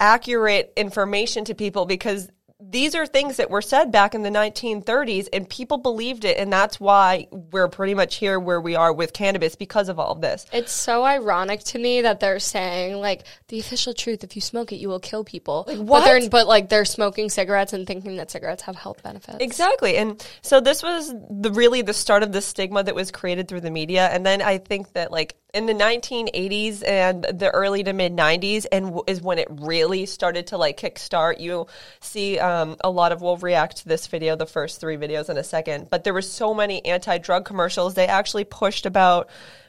accurate 0.00 0.72
information 0.76 1.44
to 1.46 1.54
people 1.54 1.86
because 1.86 2.28
these 2.60 2.96
are 2.96 3.06
things 3.06 3.36
that 3.36 3.50
were 3.50 3.62
said 3.62 3.92
back 3.92 4.16
in 4.16 4.22
the 4.22 4.30
1930s 4.30 5.28
and 5.32 5.48
people 5.48 5.78
believed 5.78 6.24
it 6.24 6.36
and 6.38 6.52
that's 6.52 6.80
why 6.80 7.28
we're 7.30 7.68
pretty 7.68 7.94
much 7.94 8.16
here 8.16 8.40
where 8.40 8.60
we 8.60 8.74
are 8.74 8.92
with 8.92 9.12
cannabis 9.12 9.54
because 9.54 9.88
of 9.88 10.00
all 10.00 10.10
of 10.10 10.20
this 10.20 10.44
It's 10.52 10.72
so 10.72 11.04
ironic 11.04 11.60
to 11.64 11.78
me 11.78 12.02
that 12.02 12.18
they're 12.18 12.40
saying 12.40 12.96
like 12.96 13.22
the 13.46 13.60
official 13.60 13.94
truth: 13.94 14.24
if 14.24 14.34
you 14.34 14.42
smoke 14.42 14.72
it, 14.72 14.76
you 14.76 14.88
will 14.88 14.98
kill 14.98 15.22
people. 15.22 15.64
But 15.66 15.78
what? 15.78 16.04
they're 16.04 16.28
but 16.28 16.48
like 16.48 16.68
they're 16.68 16.84
smoking 16.84 17.30
cigarettes 17.30 17.72
and 17.72 17.86
thinking 17.86 18.16
that 18.16 18.30
cigarettes 18.30 18.62
have 18.62 18.74
health 18.74 19.02
benefits. 19.04 19.38
Exactly. 19.40 19.96
And 19.96 20.24
so 20.42 20.60
this 20.60 20.82
was 20.82 21.14
the 21.30 21.52
really 21.52 21.82
the 21.82 21.94
start 21.94 22.24
of 22.24 22.32
the 22.32 22.42
stigma 22.42 22.82
that 22.82 22.94
was 22.94 23.12
created 23.12 23.46
through 23.46 23.60
the 23.60 23.70
media. 23.70 24.08
And 24.08 24.26
then 24.26 24.42
I 24.42 24.58
think 24.58 24.92
that 24.94 25.12
like 25.12 25.36
in 25.54 25.66
the 25.66 25.72
1980s 25.72 26.86
and 26.86 27.24
the 27.24 27.50
early 27.54 27.82
to 27.84 27.92
mid 27.92 28.14
90s 28.14 28.66
and 28.70 28.86
w- 28.86 29.04
is 29.06 29.22
when 29.22 29.38
it 29.38 29.48
really 29.50 30.04
started 30.06 30.48
to 30.48 30.58
like 30.58 30.78
kickstart. 30.78 31.40
You'll 31.40 31.70
see 32.00 32.38
um, 32.38 32.47
Um, 32.48 32.76
a 32.82 32.90
lot 32.90 33.12
of, 33.12 33.20
we'll 33.20 33.36
react 33.36 33.78
to 33.78 33.88
this 33.88 34.06
video, 34.06 34.36
the 34.36 34.46
first 34.46 34.80
three 34.80 34.96
videos 34.96 35.28
in 35.28 35.36
a 35.36 35.44
second, 35.44 35.88
but 35.90 36.04
there 36.04 36.14
were 36.14 36.22
so 36.22 36.54
many 36.54 36.84
anti-drug 36.84 37.44
commercials. 37.44 37.94
They 37.94 38.06
actually 38.06 38.44
pushed 38.44 38.86
about, 38.86 39.28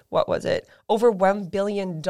what 0.09 0.29
was 0.29 0.45
it? 0.45 0.67
Over 0.87 1.11
$1 1.11 1.51
billion 1.51 2.01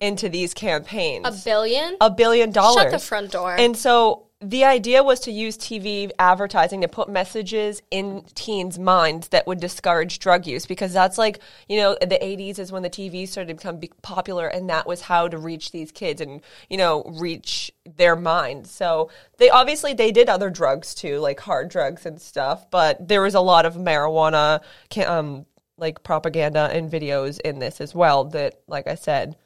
into 0.00 0.28
these 0.28 0.54
campaigns. 0.54 1.26
A 1.26 1.44
billion. 1.44 1.96
a 2.00 2.10
billion 2.10 2.50
dollars. 2.50 2.82
Shut 2.82 2.90
the 2.92 2.98
front 2.98 3.30
door. 3.32 3.54
And 3.56 3.76
so 3.76 4.27
the 4.40 4.64
idea 4.64 5.02
was 5.02 5.18
to 5.20 5.32
use 5.32 5.58
TV 5.58 6.12
advertising 6.16 6.82
to 6.82 6.88
put 6.88 7.08
messages 7.08 7.82
in 7.90 8.22
teens' 8.36 8.78
minds 8.78 9.28
that 9.28 9.48
would 9.48 9.58
discourage 9.58 10.20
drug 10.20 10.46
use 10.46 10.64
because 10.64 10.92
that's 10.92 11.18
like, 11.18 11.40
you 11.68 11.76
know, 11.76 11.96
the 12.00 12.18
80s 12.22 12.60
is 12.60 12.70
when 12.70 12.84
the 12.84 12.90
TV 12.90 13.26
started 13.26 13.48
to 13.48 13.54
become 13.54 13.80
popular 14.00 14.46
and 14.46 14.70
that 14.70 14.86
was 14.86 15.00
how 15.02 15.26
to 15.26 15.38
reach 15.38 15.72
these 15.72 15.90
kids 15.90 16.20
and, 16.20 16.40
you 16.70 16.76
know, 16.76 17.02
reach 17.02 17.72
their 17.96 18.14
minds. 18.14 18.70
So 18.70 19.10
they 19.38 19.50
obviously 19.50 19.92
they 19.92 20.12
did 20.12 20.28
other 20.28 20.50
drugs 20.50 20.94
too, 20.94 21.18
like 21.18 21.40
hard 21.40 21.68
drugs 21.68 22.06
and 22.06 22.20
stuff, 22.20 22.70
but 22.70 23.08
there 23.08 23.22
was 23.22 23.34
a 23.34 23.40
lot 23.40 23.66
of 23.66 23.74
marijuana 23.74 24.60
um 25.06 25.46
like 25.78 26.02
propaganda 26.02 26.70
and 26.72 26.90
videos 26.90 27.40
in 27.40 27.58
this 27.58 27.80
as 27.80 27.94
well 27.94 28.24
that 28.24 28.60
like 28.66 28.86
I 28.86 28.94
said 28.94 29.36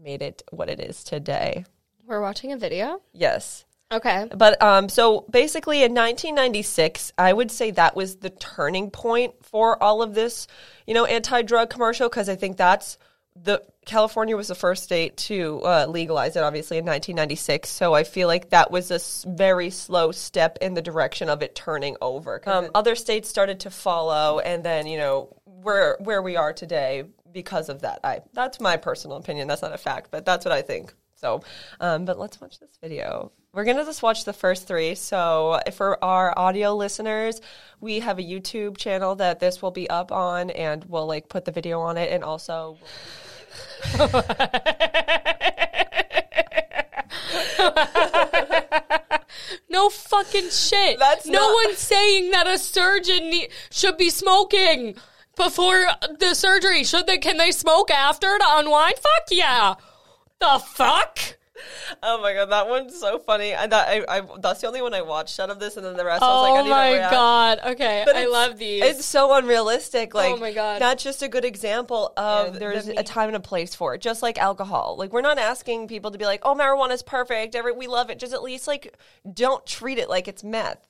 made 0.00 0.22
it 0.22 0.42
what 0.50 0.68
it 0.68 0.78
is 0.78 1.02
today. 1.02 1.64
We're 2.06 2.20
watching 2.20 2.52
a 2.52 2.56
video. 2.56 3.00
Yes. 3.12 3.64
Okay. 3.90 4.28
But 4.34 4.62
um, 4.62 4.88
so 4.88 5.24
basically, 5.30 5.78
in 5.78 5.92
1996, 5.94 7.12
I 7.16 7.32
would 7.32 7.50
say 7.50 7.70
that 7.70 7.96
was 7.96 8.16
the 8.16 8.30
turning 8.30 8.90
point 8.90 9.34
for 9.42 9.82
all 9.82 10.02
of 10.02 10.14
this, 10.14 10.46
you 10.86 10.92
know, 10.92 11.06
anti-drug 11.06 11.70
commercial 11.70 12.08
because 12.08 12.28
I 12.28 12.36
think 12.36 12.58
that's 12.58 12.98
the 13.34 13.62
California 13.86 14.36
was 14.36 14.48
the 14.48 14.54
first 14.54 14.82
state 14.82 15.16
to 15.16 15.62
uh, 15.64 15.86
legalize 15.88 16.36
it, 16.36 16.42
obviously 16.42 16.76
in 16.76 16.84
1996. 16.84 17.70
So 17.70 17.94
I 17.94 18.04
feel 18.04 18.28
like 18.28 18.50
that 18.50 18.70
was 18.70 18.90
a 18.90 18.96
s- 18.96 19.24
very 19.26 19.70
slow 19.70 20.12
step 20.12 20.58
in 20.60 20.74
the 20.74 20.82
direction 20.82 21.30
of 21.30 21.42
it 21.42 21.54
turning 21.54 21.96
over. 22.02 22.42
Um, 22.46 22.70
other 22.74 22.94
states 22.94 23.28
started 23.28 23.60
to 23.60 23.70
follow, 23.70 24.40
and 24.40 24.62
then 24.62 24.86
you 24.86 24.98
know 24.98 25.34
where 25.44 25.96
where 26.00 26.20
we 26.20 26.36
are 26.36 26.52
today 26.52 27.04
because 27.32 27.70
of 27.70 27.80
that. 27.82 28.00
I 28.04 28.20
that's 28.34 28.60
my 28.60 28.76
personal 28.76 29.16
opinion. 29.16 29.48
That's 29.48 29.62
not 29.62 29.72
a 29.72 29.78
fact, 29.78 30.10
but 30.10 30.26
that's 30.26 30.44
what 30.44 30.52
I 30.52 30.60
think. 30.60 30.92
So, 31.14 31.42
um, 31.80 32.04
but 32.04 32.18
let's 32.18 32.40
watch 32.40 32.60
this 32.60 32.78
video. 32.80 33.32
We're 33.58 33.64
gonna 33.64 33.84
just 33.84 34.04
watch 34.04 34.24
the 34.24 34.32
first 34.32 34.68
three. 34.68 34.94
So, 34.94 35.58
for 35.72 35.98
our 36.04 36.32
audio 36.38 36.76
listeners, 36.76 37.40
we 37.80 37.98
have 37.98 38.20
a 38.20 38.22
YouTube 38.22 38.76
channel 38.76 39.16
that 39.16 39.40
this 39.40 39.60
will 39.60 39.72
be 39.72 39.90
up 39.90 40.12
on, 40.12 40.50
and 40.50 40.84
we'll 40.84 41.08
like 41.08 41.28
put 41.28 41.44
the 41.44 41.50
video 41.50 41.80
on 41.80 41.96
it, 41.96 42.12
and 42.12 42.22
also. 42.22 42.78
No 49.70 49.90
fucking 49.90 50.50
shit. 50.50 50.98
That's 50.98 51.26
no 51.26 51.40
not- 51.40 51.54
one's 51.66 51.78
saying 51.78 52.30
that 52.30 52.46
a 52.46 52.58
surgeon 52.58 53.30
ne- 53.30 53.48
should 53.70 53.96
be 53.96 54.10
smoking 54.10 54.94
before 55.36 55.86
the 56.20 56.34
surgery. 56.34 56.84
Should 56.84 57.08
they? 57.08 57.18
Can 57.18 57.36
they 57.38 57.50
smoke 57.50 57.90
after 57.90 58.26
to 58.28 58.44
unwind? 58.46 58.94
Fuck 58.96 59.28
yeah. 59.30 59.74
The 60.40 60.60
fuck? 60.64 61.38
Oh 62.02 62.20
my 62.22 62.34
god, 62.34 62.46
that 62.46 62.68
one's 62.68 62.98
so 62.98 63.18
funny. 63.18 63.54
I 63.54 63.66
thought 63.66 63.88
I, 63.88 64.04
I 64.08 64.22
that's 64.40 64.60
the 64.60 64.66
only 64.66 64.82
one 64.82 64.94
I 64.94 65.02
watched 65.02 65.38
out 65.40 65.50
of 65.50 65.58
this, 65.58 65.76
and 65.76 65.84
then 65.84 65.96
the 65.96 66.04
rest 66.04 66.22
I 66.22 66.26
Oh 66.26 66.42
was 66.42 66.50
like, 66.50 66.56
I 66.56 66.60
oh 66.60 66.64
need 66.64 67.00
my 67.00 67.10
god. 67.10 67.60
Okay, 67.66 68.02
But 68.06 68.16
I 68.16 68.26
love 68.26 68.58
these. 68.58 68.82
It's 68.82 69.04
so 69.04 69.34
unrealistic. 69.34 70.14
Oh 70.14 70.18
like, 70.18 70.34
Oh 70.34 70.36
my 70.36 70.52
God. 70.52 70.80
that's 70.80 71.02
just 71.02 71.22
a 71.22 71.28
good 71.28 71.44
example 71.44 72.12
of 72.16 72.54
Yeah, 72.54 72.58
there's 72.58 72.86
the 72.86 73.00
a 73.00 73.02
time 73.02 73.28
and 73.28 73.36
a 73.36 73.40
place 73.40 73.74
for 73.74 73.94
it. 73.94 74.00
Just 74.00 74.22
like 74.22 74.38
alcohol. 74.38 74.96
Like, 74.98 75.12
we're 75.12 75.20
not 75.20 75.38
asking 75.38 75.88
people 75.88 76.10
to 76.10 76.18
be 76.18 76.24
like, 76.24 76.40
"Oh, 76.44 76.54
marijuana 76.54 76.92
is 76.92 77.02
perfect. 77.02 77.54
Every 77.54 77.72
we 77.72 77.86
love 77.86 78.10
it." 78.10 78.18
Just 78.18 78.32
at 78.32 78.42
least 78.42 78.66
like 78.66 78.96
don't 79.32 79.64
treat 79.66 79.98
it 79.98 80.08
like 80.08 80.28
it's 80.28 80.44
meth. 80.44 80.87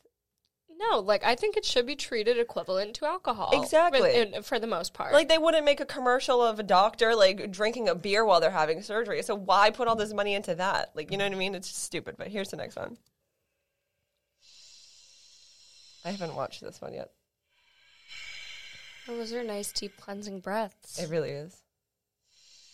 No, 0.78 1.00
like 1.00 1.24
I 1.24 1.34
think 1.34 1.56
it 1.56 1.64
should 1.64 1.86
be 1.86 1.96
treated 1.96 2.38
equivalent 2.38 2.94
to 2.96 3.06
alcohol. 3.06 3.50
Exactly. 3.52 4.14
in- 4.14 4.42
for 4.42 4.58
the 4.58 4.66
most 4.66 4.94
part. 4.94 5.12
Like, 5.12 5.28
they 5.28 5.38
wouldn't 5.38 5.64
make 5.64 5.80
a 5.80 5.86
commercial 5.86 6.40
of 6.42 6.58
a 6.58 6.62
doctor 6.62 7.14
like 7.14 7.50
drinking 7.50 7.88
a 7.88 7.94
beer 7.94 8.24
while 8.24 8.40
they're 8.40 8.50
having 8.50 8.82
surgery. 8.82 9.22
So 9.22 9.34
why 9.34 9.70
put 9.70 9.88
all 9.88 9.96
this 9.96 10.12
money 10.12 10.34
into 10.34 10.54
that? 10.54 10.90
Like, 10.94 11.10
you 11.10 11.16
know 11.18 11.24
what 11.24 11.32
I 11.32 11.38
mean? 11.38 11.54
It's 11.54 11.68
just 11.68 11.82
stupid. 11.82 12.16
But 12.16 12.28
here's 12.28 12.50
the 12.50 12.56
next 12.56 12.76
one. 12.76 12.96
I 16.04 16.10
haven't 16.12 16.34
watched 16.36 16.60
this 16.62 16.80
one 16.80 16.94
yet. 16.94 17.10
Oh, 19.08 19.16
those 19.16 19.32
are 19.32 19.42
nice, 19.42 19.72
deep 19.72 19.96
cleansing 19.98 20.40
breaths. 20.40 20.98
It 20.98 21.08
really 21.10 21.30
is. 21.30 21.56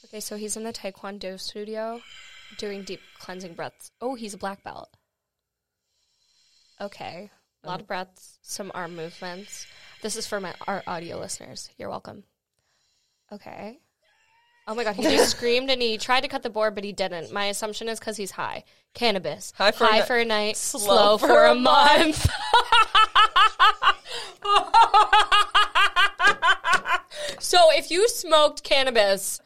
Okay, 0.06 0.20
so 0.20 0.36
he's 0.36 0.56
in 0.56 0.64
the 0.64 0.72
Taekwondo 0.72 1.40
studio 1.40 2.00
doing 2.58 2.82
deep 2.82 3.00
cleansing 3.18 3.54
breaths. 3.54 3.90
Oh, 4.00 4.14
he's 4.14 4.34
a 4.34 4.38
black 4.38 4.62
belt. 4.62 4.90
Okay. 6.80 7.30
A 7.64 7.68
lot 7.68 7.80
of 7.80 7.86
breaths, 7.86 8.38
some 8.42 8.70
arm 8.74 8.94
movements. 8.94 9.66
This 10.02 10.16
is 10.16 10.26
for 10.26 10.38
my 10.38 10.52
our 10.68 10.82
audio 10.86 11.18
listeners. 11.18 11.70
You're 11.78 11.88
welcome. 11.88 12.24
Okay. 13.32 13.80
Oh 14.68 14.74
my 14.74 14.84
god, 14.84 14.96
he 14.96 15.02
just 15.02 15.30
screamed 15.36 15.70
and 15.70 15.80
he 15.80 15.96
tried 15.96 16.22
to 16.22 16.28
cut 16.28 16.42
the 16.42 16.50
board, 16.50 16.74
but 16.74 16.84
he 16.84 16.92
didn't. 16.92 17.32
My 17.32 17.46
assumption 17.46 17.88
is 17.88 17.98
because 17.98 18.18
he's 18.18 18.32
high. 18.32 18.64
Cannabis. 18.92 19.54
High 19.56 19.72
for 19.72 19.86
a 19.86 19.92
ni- 19.92 20.22
a 20.22 20.24
night, 20.26 20.56
slow 20.58 20.80
slow, 20.80 21.18
for 21.18 21.28
for, 21.28 21.44
a 21.46 21.52
a 21.52 21.54
month. 21.54 22.26
so 27.38 27.58
if 27.72 27.90
you 27.90 28.08
smoked 28.08 28.62
cannabis 28.62 29.40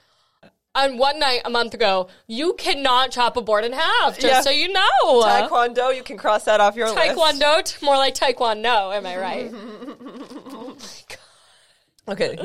on 0.74 0.96
one 0.98 1.18
night 1.18 1.40
a 1.44 1.50
month 1.50 1.74
ago, 1.74 2.08
you 2.26 2.54
cannot 2.54 3.10
chop 3.10 3.36
a 3.36 3.42
board 3.42 3.64
in 3.64 3.72
half, 3.72 4.14
just 4.18 4.26
Yeah. 4.26 4.40
so 4.42 4.50
you 4.50 4.68
know. 4.72 4.82
Taekwondo, 5.04 5.94
you 5.94 6.02
can 6.02 6.16
cross 6.16 6.44
that 6.44 6.60
off 6.60 6.76
your 6.76 6.88
list. 6.88 6.98
Taekwondo, 6.98 7.82
more 7.82 7.96
like 7.96 8.14
taekwondo, 8.14 8.94
am 8.96 9.06
I 9.06 9.16
right? 9.16 9.52
Oh 12.10 12.12
okay. 12.12 12.36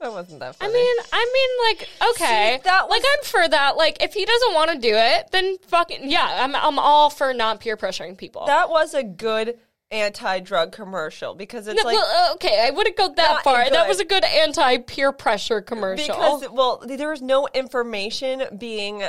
that 0.00 0.10
wasn't 0.12 0.40
that 0.40 0.56
I 0.60 0.66
mean, 0.68 0.96
I 1.12 1.30
mean, 1.34 1.78
like, 1.78 1.88
okay, 2.14 2.56
See, 2.56 2.62
that 2.64 2.88
like 2.88 3.02
I'm 3.06 3.24
for 3.24 3.46
that. 3.48 3.76
Like, 3.76 4.02
if 4.02 4.14
he 4.14 4.24
doesn't 4.24 4.54
want 4.54 4.70
to 4.72 4.78
do 4.78 4.94
it, 4.94 5.28
then 5.30 5.58
fucking 5.68 6.10
yeah, 6.10 6.38
I'm 6.42 6.56
I'm 6.56 6.78
all 6.78 7.10
for 7.10 7.34
not 7.34 7.60
peer 7.60 7.76
pressuring 7.76 8.16
people. 8.16 8.46
that 8.46 8.70
was 8.70 8.94
a 8.94 9.02
good 9.04 9.58
anti-drug 9.92 10.72
commercial 10.72 11.34
because 11.34 11.68
it's 11.68 11.80
No, 11.82 11.88
like 11.88 11.96
well, 11.96 12.30
uh, 12.30 12.34
okay, 12.34 12.64
I 12.66 12.70
wouldn't 12.70 12.96
go 12.96 13.12
that 13.14 13.44
far. 13.44 13.64
good. 13.64 13.74
That 13.74 13.88
was 13.88 14.00
a 14.00 14.04
good 14.04 14.24
anti 14.24 14.78
peer 14.78 15.12
pressure 15.12 15.60
commercial. 15.60 16.14
because 16.14 16.50
well, 16.50 16.82
there 16.86 17.10
was 17.10 17.22
no 17.22 17.46
information 17.54 18.44
being 18.58 19.04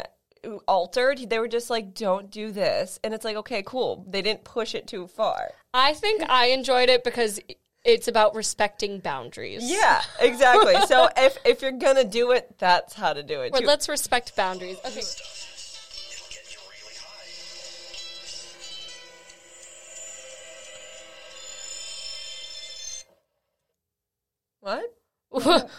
altered. 0.68 1.30
They 1.30 1.40
were 1.40 1.48
just 1.48 1.70
like, 1.70 1.94
"Don't 1.94 2.30
do 2.30 2.52
this," 2.52 3.00
and 3.04 3.14
it's 3.14 3.26
like, 3.26 3.38
okay, 3.38 3.64
cool. 3.66 4.06
They 4.08 4.22
didn't 4.22 4.44
push 4.44 4.76
it 4.76 4.88
too 4.88 5.08
far. 5.08 5.52
I 5.74 5.94
think 5.94 6.24
I 6.30 6.48
enjoyed 6.48 6.90
it 6.90 7.04
because 7.04 7.40
it's 7.86 8.08
about 8.08 8.36
respecting 8.36 9.00
boundaries. 9.00 9.64
Yeah, 9.64 10.02
exactly. 10.20 10.76
so 10.88 11.10
if 11.18 11.38
if 11.46 11.62
you're 11.62 11.72
gonna 11.72 12.04
do 12.04 12.32
it, 12.32 12.56
that's 12.60 12.94
how 12.94 13.14
to 13.14 13.24
do 13.24 13.42
it. 13.42 13.52
But 13.52 13.62
too. 13.62 13.68
let's 13.68 13.90
respect 13.90 14.36
boundaries. 14.36 14.78
Okay. 14.86 15.02
What? 24.64 24.84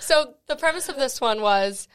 so 0.00 0.34
the 0.48 0.56
premise 0.58 0.88
of 0.88 0.96
this 0.96 1.20
one 1.20 1.40
was 1.40 1.88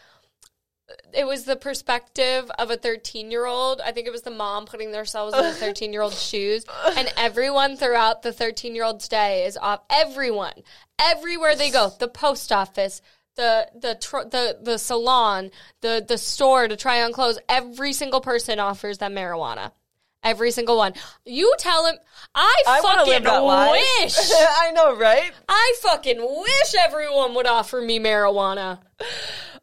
it 1.13 1.25
was 1.25 1.43
the 1.43 1.57
perspective 1.57 2.49
of 2.57 2.71
a 2.71 2.77
13 2.77 3.31
year 3.31 3.45
old. 3.45 3.81
I 3.81 3.91
think 3.91 4.07
it 4.07 4.11
was 4.11 4.21
the 4.21 4.31
mom 4.31 4.65
putting 4.65 4.91
themselves 4.91 5.35
in 5.35 5.43
the 5.43 5.51
13 5.53 5.91
year 5.91 6.01
old's 6.01 6.21
shoes. 6.21 6.63
And 6.95 7.11
everyone 7.17 7.75
throughout 7.75 8.21
the 8.21 8.31
13 8.31 8.75
year 8.75 8.85
old's 8.85 9.07
day 9.07 9.45
is 9.45 9.57
off. 9.57 9.81
Everyone, 9.89 10.53
everywhere 10.99 11.55
they 11.55 11.69
go, 11.69 11.91
the 11.99 12.07
post 12.07 12.51
office, 12.51 13.01
the 13.35 13.69
the 13.75 13.95
tr- 13.95 14.29
the 14.29 14.57
the 14.61 14.77
salon, 14.77 15.51
the 15.81 16.03
the 16.07 16.17
store 16.17 16.67
to 16.67 16.77
try 16.77 17.03
on 17.03 17.11
clothes. 17.11 17.39
Every 17.49 17.91
single 17.91 18.21
person 18.21 18.59
offers 18.59 18.97
them 18.99 19.15
marijuana. 19.15 19.71
Every 20.23 20.51
single 20.51 20.77
one. 20.77 20.93
You 21.25 21.53
tell 21.59 21.85
him. 21.85 21.95
I, 22.35 22.61
I 22.67 22.81
fucking 22.81 23.13
live 23.13 23.23
that 23.23 23.37
life. 23.37 23.71
wish. 24.01 24.17
I 24.59 24.71
know, 24.71 24.95
right? 24.95 25.31
I 25.47 25.75
fucking 25.81 26.19
wish 26.19 26.75
everyone 26.79 27.33
would 27.35 27.47
offer 27.47 27.81
me 27.81 27.99
marijuana. 27.99 28.79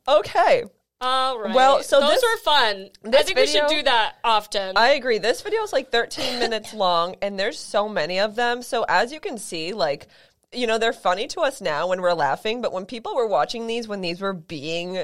Okay. 0.09 0.65
All 1.01 1.39
right. 1.39 1.55
Well, 1.55 1.83
so 1.83 2.01
those 2.01 2.13
this- 2.13 2.23
were 2.23 2.39
fun. 2.39 2.89
I 3.13 3.23
think 3.23 3.39
we 3.39 3.47
should 3.47 3.67
do 3.69 3.83
that 3.83 4.15
often. 4.25 4.77
I 4.77 4.91
agree. 4.91 5.19
This 5.19 5.43
video 5.43 5.63
is 5.63 5.73
like 5.73 5.91
13 5.91 6.39
minutes 6.39 6.73
long, 6.73 7.17
and 7.21 7.39
there's 7.39 7.59
so 7.59 7.89
many 7.89 8.21
of 8.21 8.35
them. 8.37 8.63
So 8.63 8.85
as 8.89 9.13
you 9.13 9.21
can 9.21 9.37
see, 9.37 9.73
like, 9.75 10.07
you 10.53 10.67
know, 10.67 10.79
they're 10.79 10.93
funny 10.93 11.27
to 11.29 11.41
us 11.41 11.61
now 11.61 11.89
when 11.89 12.01
we're 12.01 12.15
laughing, 12.15 12.63
but 12.63 12.73
when 12.73 12.87
people 12.87 13.15
were 13.17 13.27
watching 13.27 13.67
these, 13.67 13.87
when 13.87 14.01
these 14.01 14.21
were 14.21 14.33
being 14.33 14.97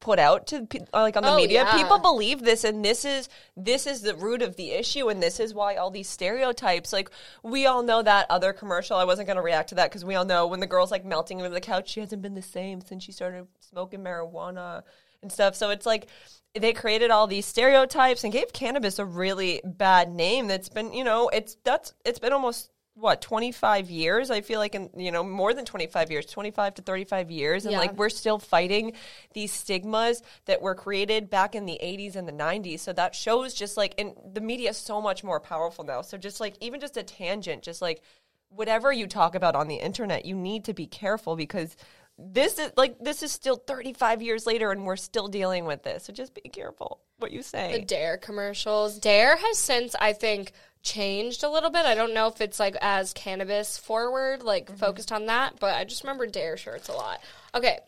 put 0.00 0.18
out 0.18 0.46
to 0.48 0.66
uh, 0.94 1.00
like 1.02 1.16
on 1.16 1.22
the 1.22 1.30
Oh, 1.32 1.36
media, 1.36 1.64
yeah. 1.64 1.76
people 1.76 1.98
believe 1.98 2.40
this, 2.42 2.64
and 2.64 2.84
this 2.84 3.04
is 3.04 3.28
this 3.56 3.86
is 3.86 4.02
the 4.02 4.14
root 4.14 4.42
of 4.42 4.56
the 4.56 4.70
issue, 4.72 5.08
and 5.08 5.22
this 5.22 5.40
is 5.40 5.52
why 5.54 5.76
all 5.76 5.90
these 5.90 6.08
stereotypes. 6.08 6.92
Like 6.92 7.10
we 7.42 7.66
all 7.66 7.82
know 7.82 8.02
that 8.02 8.26
other 8.30 8.52
commercial. 8.52 8.96
I 8.96 9.04
wasn't 9.04 9.26
going 9.26 9.36
to 9.36 9.42
react 9.42 9.70
to 9.70 9.74
that 9.76 9.90
because 9.90 10.04
we 10.04 10.14
all 10.14 10.24
know 10.24 10.46
when 10.46 10.60
the 10.60 10.66
girl's 10.66 10.90
like 10.90 11.04
melting 11.04 11.38
into 11.38 11.50
the 11.50 11.60
couch, 11.60 11.88
she 11.88 12.00
hasn't 12.00 12.22
been 12.22 12.34
the 12.34 12.42
same 12.42 12.80
since 12.80 13.02
she 13.04 13.12
started 13.12 13.46
smoking 13.60 14.00
marijuana 14.00 14.82
and 15.22 15.32
stuff. 15.32 15.54
So 15.56 15.70
it's 15.70 15.86
like 15.86 16.06
they 16.54 16.72
created 16.72 17.10
all 17.10 17.26
these 17.26 17.46
stereotypes 17.46 18.24
and 18.24 18.32
gave 18.32 18.52
cannabis 18.52 18.98
a 18.98 19.04
really 19.04 19.60
bad 19.64 20.10
name 20.10 20.46
that's 20.46 20.68
been, 20.68 20.92
you 20.92 21.04
know, 21.04 21.28
it's 21.28 21.56
that's 21.64 21.94
it's 22.04 22.18
been 22.18 22.32
almost 22.32 22.70
what 22.98 23.20
25 23.20 23.90
years? 23.90 24.30
I 24.30 24.40
feel 24.40 24.58
like 24.58 24.74
in 24.74 24.90
you 24.96 25.12
know 25.12 25.22
more 25.22 25.54
than 25.54 25.64
25 25.64 26.10
years 26.10 26.26
25 26.26 26.74
to 26.74 26.82
35 26.82 27.30
years. 27.30 27.64
And 27.64 27.72
Yeah. 27.72 27.78
like 27.78 27.96
we're 27.96 28.08
still 28.08 28.38
fighting 28.38 28.92
these 29.34 29.52
stigmas 29.52 30.22
that 30.46 30.60
were 30.60 30.74
created 30.74 31.30
back 31.30 31.54
in 31.54 31.64
the 31.64 31.78
80s 31.82 32.16
and 32.16 32.26
the 32.26 32.32
90s 32.32 32.80
so 32.80 32.92
that 32.92 33.14
shows 33.14 33.54
just 33.54 33.76
like 33.76 33.94
and 33.98 34.14
the 34.32 34.40
media 34.40 34.70
is 34.70 34.76
so 34.76 35.00
much 35.00 35.22
more 35.22 35.40
powerful 35.40 35.84
now. 35.84 36.02
So 36.02 36.18
just 36.18 36.40
like 36.40 36.54
even 36.60 36.80
just 36.80 36.96
a 36.96 37.02
tangent 37.02 37.62
just 37.62 37.80
like 37.80 38.02
whatever 38.50 38.92
you 38.92 39.06
talk 39.06 39.34
about 39.34 39.54
on 39.54 39.68
the 39.68 39.76
internet 39.76 40.24
you 40.24 40.34
need 40.34 40.64
to 40.64 40.72
be 40.72 40.86
careful 40.86 41.36
because 41.36 41.76
this 42.18 42.58
is 42.58 42.72
like 42.76 42.98
this 42.98 43.22
is 43.22 43.30
still 43.30 43.56
35 43.56 44.22
years 44.22 44.44
later 44.46 44.72
and 44.72 44.84
we're 44.84 44.96
still 44.96 45.28
dealing 45.28 45.64
with 45.66 45.84
this 45.84 46.04
so 46.04 46.12
just 46.12 46.34
be 46.34 46.40
careful 46.48 47.00
what 47.18 47.30
you 47.30 47.42
say 47.42 47.78
the 47.78 47.84
DARE 47.84 48.16
commercials. 48.18 48.98
DARE 48.98 49.36
has 49.36 49.58
since, 49.58 49.94
I 50.00 50.12
think, 50.12 50.52
changed 50.82 51.42
a 51.44 51.48
little 51.50 51.70
bit. 51.70 51.84
I 51.86 51.94
don't 51.94 52.14
know 52.14 52.28
if 52.28 52.40
it's 52.40 52.60
like 52.60 52.76
as 52.80 53.12
cannabis 53.12 53.76
forward, 53.78 54.42
like 54.42 54.66
Mm-hmm. 54.66 54.76
focused 54.76 55.12
on 55.12 55.26
that, 55.26 55.54
but 55.60 55.74
I 55.74 55.84
just 55.84 56.02
remember 56.04 56.26
DARE 56.26 56.56
shirts 56.56 56.88
a 56.88 56.92
lot. 56.92 57.20
Okay. 57.54 57.78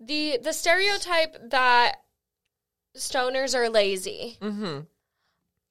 The 0.00 0.38
the 0.42 0.52
stereotype 0.52 1.50
that 1.50 1.96
stoners 2.96 3.54
are 3.54 3.68
lazy. 3.68 4.38
Mm-hmm. 4.40 4.80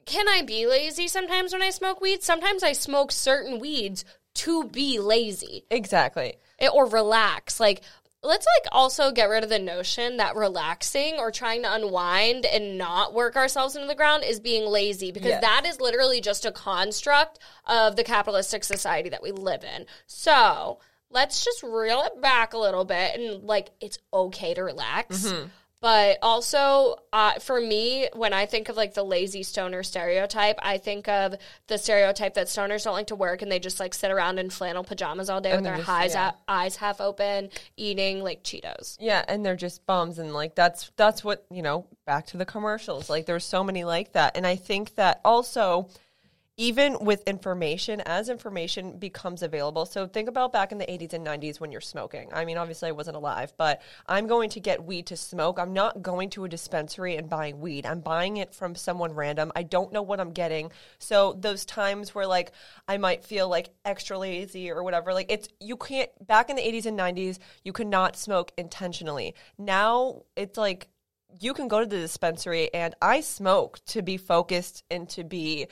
Can 0.05 0.27
I 0.27 0.41
be 0.43 0.67
lazy 0.67 1.07
sometimes 1.07 1.53
when 1.53 1.61
I 1.61 1.69
smoke 1.71 1.99
weed? 2.01 2.21
Sometimes 2.23 2.63
I 2.63 2.73
smoke 2.73 3.11
certain 3.11 3.59
weeds 3.59 4.05
to 4.35 4.65
be 4.65 4.99
lazy. 4.99 5.65
exactly 5.71 6.35
it, 6.59 6.69
or 6.73 6.85
relax. 6.85 7.59
Like, 7.59 7.81
let's 8.25 8.45
like 8.59 8.67
also 8.71 9.11
get 9.11 9.29
rid 9.29 9.43
of 9.43 9.49
the 9.49 9.59
notion 9.59 10.17
that 10.17 10.35
relaxing 10.35 11.15
or 11.17 11.31
trying 11.31 11.61
to 11.63 11.73
unwind 11.73 12.45
and 12.45 12.77
not 12.77 13.13
work 13.13 13.35
ourselves 13.35 13.75
into 13.75 13.87
the 13.87 13.95
ground 13.95 14.23
is 14.25 14.39
being 14.39 14.65
lazy 14.65 15.11
because 15.11 15.29
Yes. 15.29 15.41
that 15.41 15.65
is 15.65 15.79
literally 15.79 16.21
just 16.21 16.45
a 16.45 16.51
construct 16.51 17.39
of 17.65 17.95
the 17.95 18.03
capitalistic 18.03 18.63
society 18.63 19.09
that 19.09 19.23
we 19.23 19.31
live 19.31 19.63
in. 19.63 19.85
So 20.07 20.79
let's 21.09 21.45
just 21.45 21.63
reel 21.63 22.01
it 22.01 22.21
back 22.21 22.53
a 22.53 22.57
little 22.57 22.85
bit 22.85 23.19
and 23.19 23.43
like 23.43 23.69
it's 23.79 23.99
okay 24.13 24.53
to 24.53 24.61
relax. 24.63 25.27
Mm-hmm. 25.27 25.47
But 25.81 26.17
also, 26.21 26.95
uh, 27.13 27.33
for 27.33 27.61
me, 27.61 28.07
when 28.13 28.33
I 28.33 28.45
think 28.47 28.69
of 28.69 28.77
like 28.77 28.93
the 28.93 29.03
lazy 29.03 29.43
stoner 29.43 29.83
stereotype, 29.83 30.57
I 30.63 30.77
think 30.77 31.07
of 31.07 31.35
the 31.67 31.77
stereotype 31.77 32.33
that 32.35 32.47
stoners 32.47 32.83
don't 32.83 32.93
like 32.93 33.07
to 33.07 33.15
work 33.15 33.41
and 33.41 33.51
they 33.51 33.59
just 33.59 33.79
like 33.79 33.93
sit 33.93 34.09
around 34.09 34.39
in 34.39 34.49
flannel 34.49 34.83
pajamas 34.83 35.29
all 35.29 35.41
day 35.41 35.53
with 35.53 35.63
their 35.63 35.77
just- 35.77 35.89
eyes, 35.89 36.13
yeah. 36.13 36.27
out, 36.27 36.35
eyes 36.47 36.75
half 36.77 37.01
open, 37.01 37.49
eating 37.77 38.23
like 38.23 38.43
Cheetos. 38.43 38.97
Yeah, 38.99 39.23
and 39.27 39.45
they're 39.45 39.55
just 39.55 39.85
bums 39.85 40.17
and 40.17 40.33
like 40.33 40.55
that's 40.55 40.91
that's 40.95 41.23
what, 41.23 41.45
you 41.51 41.61
know, 41.61 41.85
back 42.05 42.27
to 42.27 42.37
the 42.37 42.45
commercials. 42.45 43.09
Like 43.09 43.25
there's 43.25 43.45
so 43.45 43.63
many 43.63 43.83
like 43.83 44.13
that. 44.13 44.37
And 44.37 44.47
I 44.47 44.55
think 44.55 44.95
that 44.95 45.21
also 45.23 45.89
even 46.57 46.97
with 47.01 47.21
information 47.27 48.01
as 48.01 48.29
information 48.29 48.97
becomes 48.97 49.43
available. 49.43 49.85
So 49.85 50.07
think 50.07 50.29
about 50.29 50.53
back 50.53 50.71
in 50.71 50.77
the 50.77 50.85
80s 50.85 51.13
and 51.13 51.25
90s 51.25 51.59
when 51.59 51.71
you're 51.71 51.81
smoking. 51.81 52.29
I 52.31 52.45
mean, 52.45 52.57
obviously 52.57 52.87
I 52.87 52.93
wasn't 52.93 53.17
alive, 53.17 53.53
but 53.57 53.81
I'm 54.07 54.27
going 54.27 54.49
to 54.51 54.61
get 54.61 54.85
weed 54.85 55.07
to 55.07 55.17
smoke. 55.17 55.59
I'm 55.59 55.73
not 55.73 56.01
going 56.01 56.29
to 56.31 56.45
a 56.45 56.49
dispensary 56.49 57.17
and 57.17 57.29
buying 57.29 57.59
weed. 57.59 57.85
I'm 57.85 57.99
buying 57.99 58.37
it 58.37 58.53
from 58.53 58.73
someone 58.75 59.13
random. 59.13 59.51
I 59.55 59.63
don't 59.63 59.91
know 59.91 60.01
what 60.01 60.21
I'm 60.21 60.31
getting. 60.31 60.71
So 60.97 61.33
those 61.37 61.65
times 61.65 62.15
where 62.15 62.27
like 62.27 62.53
I 62.87 62.97
might 62.97 63.25
feel 63.25 63.49
like 63.49 63.71
extra 63.83 64.17
lazy 64.17 64.71
or 64.71 64.81
whatever, 64.81 65.13
like 65.13 65.29
it's 65.29 65.49
you 65.59 65.75
can't 65.75 66.09
back 66.25 66.49
in 66.49 66.55
the 66.55 66.61
80s 66.61 66.85
and 66.85 66.97
90s, 66.97 67.37
you 67.65 67.73
could 67.73 67.87
not 67.87 68.15
smoke 68.15 68.53
intentionally. 68.57 69.35
Now 69.57 70.21
it's 70.37 70.57
like 70.57 70.87
you 71.41 71.53
can 71.53 71.67
go 71.67 71.81
to 71.81 71.85
the 71.85 71.99
dispensary 71.99 72.73
and 72.73 72.95
I 73.01 73.21
smoke 73.21 73.79
to 73.87 74.01
be 74.01 74.15
focused 74.15 74.83
and 74.89 75.09
to 75.09 75.25
be 75.25 75.67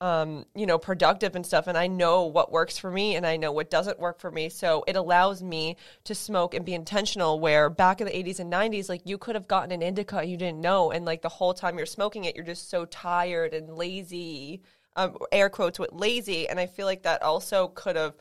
um, 0.00 0.44
you 0.54 0.66
know, 0.66 0.78
productive 0.78 1.36
and 1.36 1.46
stuff. 1.46 1.66
And 1.66 1.78
I 1.78 1.86
know 1.86 2.24
what 2.24 2.52
works 2.52 2.76
for 2.76 2.90
me 2.90 3.16
and 3.16 3.26
I 3.26 3.36
know 3.36 3.52
what 3.52 3.70
doesn't 3.70 3.98
work 3.98 4.20
for 4.20 4.30
me. 4.30 4.48
So 4.48 4.84
it 4.86 4.96
allows 4.96 5.42
me 5.42 5.76
to 6.04 6.14
smoke 6.14 6.54
and 6.54 6.64
be 6.64 6.74
intentional. 6.74 7.40
Where 7.40 7.70
back 7.70 8.00
in 8.00 8.06
the 8.06 8.12
80s 8.12 8.40
and 8.40 8.52
90s, 8.52 8.88
like 8.88 9.02
you 9.04 9.18
could 9.18 9.34
have 9.34 9.48
gotten 9.48 9.72
an 9.72 9.82
indica 9.82 10.24
you 10.24 10.36
didn't 10.36 10.60
know. 10.60 10.90
And 10.90 11.04
like 11.04 11.22
the 11.22 11.28
whole 11.28 11.54
time 11.54 11.76
you're 11.78 11.86
smoking 11.86 12.24
it, 12.24 12.34
you're 12.36 12.44
just 12.44 12.68
so 12.68 12.84
tired 12.84 13.54
and 13.54 13.70
lazy, 13.76 14.62
um, 14.96 15.16
air 15.32 15.48
quotes 15.48 15.78
with 15.78 15.92
lazy. 15.92 16.48
And 16.48 16.58
I 16.58 16.66
feel 16.66 16.86
like 16.86 17.04
that 17.04 17.22
also 17.22 17.68
could 17.68 17.96
have, 17.96 18.14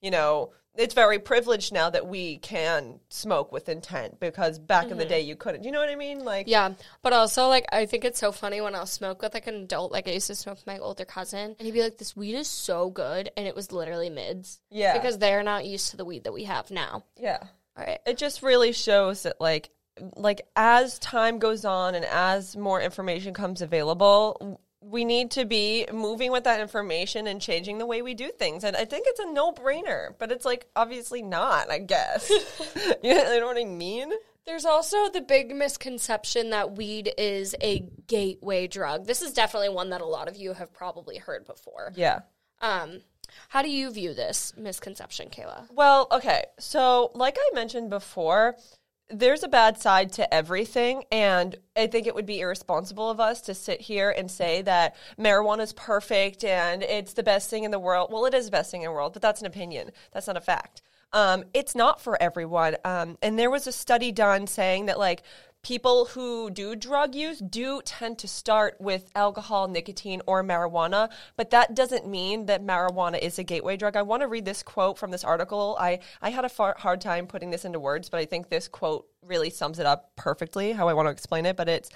you 0.00 0.10
know, 0.10 0.52
it's 0.74 0.94
very 0.94 1.18
privileged 1.18 1.72
now 1.72 1.90
that 1.90 2.06
we 2.06 2.38
can 2.38 2.98
smoke 3.08 3.52
with 3.52 3.68
intent 3.68 4.18
because 4.20 4.58
back 4.58 4.84
in 4.84 4.96
the 4.96 5.04
mm-hmm. 5.04 5.10
day 5.10 5.20
you 5.20 5.36
couldn't. 5.36 5.64
You 5.64 5.70
know 5.70 5.80
what 5.80 5.90
I 5.90 5.96
mean? 5.96 6.24
Like, 6.24 6.48
Yeah, 6.48 6.74
but 7.02 7.12
also 7.12 7.48
like 7.48 7.66
I 7.72 7.86
think 7.86 8.04
it's 8.04 8.18
so 8.18 8.32
funny 8.32 8.60
when 8.60 8.74
I'll 8.74 8.86
smoke 8.86 9.22
with 9.22 9.34
like 9.34 9.46
an 9.46 9.54
adult. 9.54 9.92
Like 9.92 10.08
I 10.08 10.12
used 10.12 10.28
to 10.28 10.34
smoke 10.34 10.56
with 10.56 10.66
my 10.66 10.78
older 10.78 11.04
cousin, 11.04 11.56
and 11.58 11.66
he'd 11.66 11.72
be 11.72 11.82
like, 11.82 11.98
"This 11.98 12.16
weed 12.16 12.34
is 12.34 12.48
so 12.48 12.90
good," 12.90 13.30
and 13.36 13.46
it 13.46 13.54
was 13.54 13.72
literally 13.72 14.10
mids. 14.10 14.60
Yeah. 14.70 14.94
because 14.94 15.18
they're 15.18 15.42
not 15.42 15.66
used 15.66 15.90
to 15.90 15.96
the 15.96 16.04
weed 16.04 16.24
that 16.24 16.32
we 16.32 16.44
have 16.44 16.70
now. 16.70 17.04
yeah. 17.18 17.38
All 17.74 17.84
right. 17.84 18.00
it 18.06 18.18
just 18.18 18.42
really 18.42 18.72
shows 18.72 19.22
that 19.22 19.40
like 19.40 19.70
like 20.16 20.42
as 20.56 20.98
time 20.98 21.38
goes 21.38 21.64
on 21.64 21.94
and 21.94 22.04
as 22.04 22.56
more 22.56 22.80
information 22.80 23.34
comes 23.34 23.62
available 23.62 24.60
we 24.82 25.04
need 25.04 25.30
to 25.30 25.44
be 25.44 25.86
moving 25.92 26.32
with 26.32 26.44
that 26.44 26.60
information 26.60 27.26
and 27.26 27.40
changing 27.40 27.78
the 27.78 27.86
way 27.86 28.02
we 28.02 28.14
do 28.14 28.30
things 28.30 28.64
and 28.64 28.76
i 28.76 28.84
think 28.84 29.04
it's 29.08 29.20
a 29.20 29.32
no-brainer 29.32 30.14
but 30.18 30.32
it's 30.32 30.44
like 30.44 30.66
obviously 30.74 31.22
not 31.22 31.70
i 31.70 31.78
guess 31.78 32.28
you 33.02 33.14
know 33.14 33.46
what 33.46 33.56
i 33.56 33.64
mean 33.64 34.10
There's 34.44 34.64
also 34.64 35.08
the 35.08 35.20
big 35.20 35.54
misconception 35.54 36.50
that 36.50 36.76
weed 36.76 37.12
is 37.16 37.54
a 37.62 37.84
gateway 38.08 38.66
drug. 38.66 39.06
This 39.06 39.22
is 39.22 39.32
definitely 39.32 39.68
one 39.68 39.90
that 39.90 40.00
a 40.00 40.04
lot 40.04 40.26
of 40.26 40.36
you 40.36 40.54
have 40.54 40.72
probably 40.72 41.18
heard 41.18 41.46
before. 41.46 41.92
yeah 41.94 42.22
Um, 42.60 43.02
how 43.50 43.62
do 43.62 43.70
you 43.70 43.92
view 43.92 44.14
this 44.14 44.52
misconception, 44.56 45.28
Kayla? 45.30 45.68
Well, 45.70 46.08
okay. 46.10 46.46
So, 46.58 47.12
like 47.14 47.38
I 47.38 47.54
mentioned 47.54 47.88
before, 47.88 48.56
there's 49.12 49.42
a 49.42 49.48
bad 49.48 49.78
side 49.78 50.12
to 50.12 50.34
everything. 50.34 51.04
And 51.12 51.56
I 51.76 51.86
think 51.86 52.06
it 52.06 52.14
would 52.14 52.26
be 52.26 52.40
irresponsible 52.40 53.10
of 53.10 53.20
us 53.20 53.40
to 53.42 53.54
sit 53.54 53.80
here 53.80 54.10
and 54.10 54.30
say 54.30 54.62
that 54.62 54.96
marijuana 55.18 55.62
is 55.62 55.72
perfect 55.72 56.44
and 56.44 56.82
it's 56.82 57.12
the 57.12 57.22
best 57.22 57.50
thing 57.50 57.64
in 57.64 57.70
the 57.70 57.78
world. 57.78 58.10
Well, 58.12 58.26
it 58.26 58.34
is 58.34 58.46
the 58.46 58.50
best 58.50 58.70
thing 58.70 58.82
in 58.82 58.86
the 58.86 58.92
world, 58.92 59.12
but 59.12 59.22
that's 59.22 59.40
an 59.40 59.46
opinion. 59.46 59.90
That's 60.12 60.26
not 60.26 60.36
a 60.36 60.40
fact. 60.40 60.82
Um, 61.12 61.44
it's 61.52 61.74
not 61.74 62.00
for 62.00 62.20
everyone. 62.22 62.76
Um, 62.84 63.18
and 63.22 63.38
there 63.38 63.50
was 63.50 63.66
a 63.66 63.72
study 63.72 64.12
done 64.12 64.46
saying 64.46 64.86
that, 64.86 64.98
like, 64.98 65.22
people 65.62 66.06
who 66.06 66.50
do 66.50 66.74
drug 66.74 67.14
use 67.14 67.38
do 67.38 67.80
tend 67.84 68.18
to 68.18 68.28
start 68.28 68.76
with 68.80 69.10
alcohol, 69.14 69.68
nicotine, 69.68 70.20
or 70.26 70.42
marijuana, 70.42 71.08
but 71.36 71.50
that 71.50 71.74
doesn't 71.74 72.06
mean 72.06 72.46
that 72.46 72.64
marijuana 72.64 73.18
is 73.18 73.38
a 73.38 73.44
gateway 73.44 73.76
drug. 73.76 73.96
I 73.96 74.02
want 74.02 74.22
to 74.22 74.28
read 74.28 74.44
this 74.44 74.62
quote 74.62 74.98
from 74.98 75.12
this 75.12 75.22
article. 75.22 75.76
I, 75.78 76.00
I 76.20 76.30
had 76.30 76.44
a 76.44 76.48
far, 76.48 76.74
hard 76.78 77.00
time 77.00 77.26
putting 77.26 77.50
this 77.50 77.64
into 77.64 77.78
words, 77.78 78.08
but 78.08 78.18
I 78.18 78.24
think 78.24 78.48
this 78.48 78.66
quote 78.66 79.06
really 79.24 79.50
sums 79.50 79.78
it 79.78 79.86
up 79.86 80.10
perfectly 80.16 80.72
how 80.72 80.88
I 80.88 80.94
want 80.94 81.06
to 81.06 81.12
explain 81.12 81.46
it. 81.46 81.56
But 81.56 81.68
it's 81.68 81.90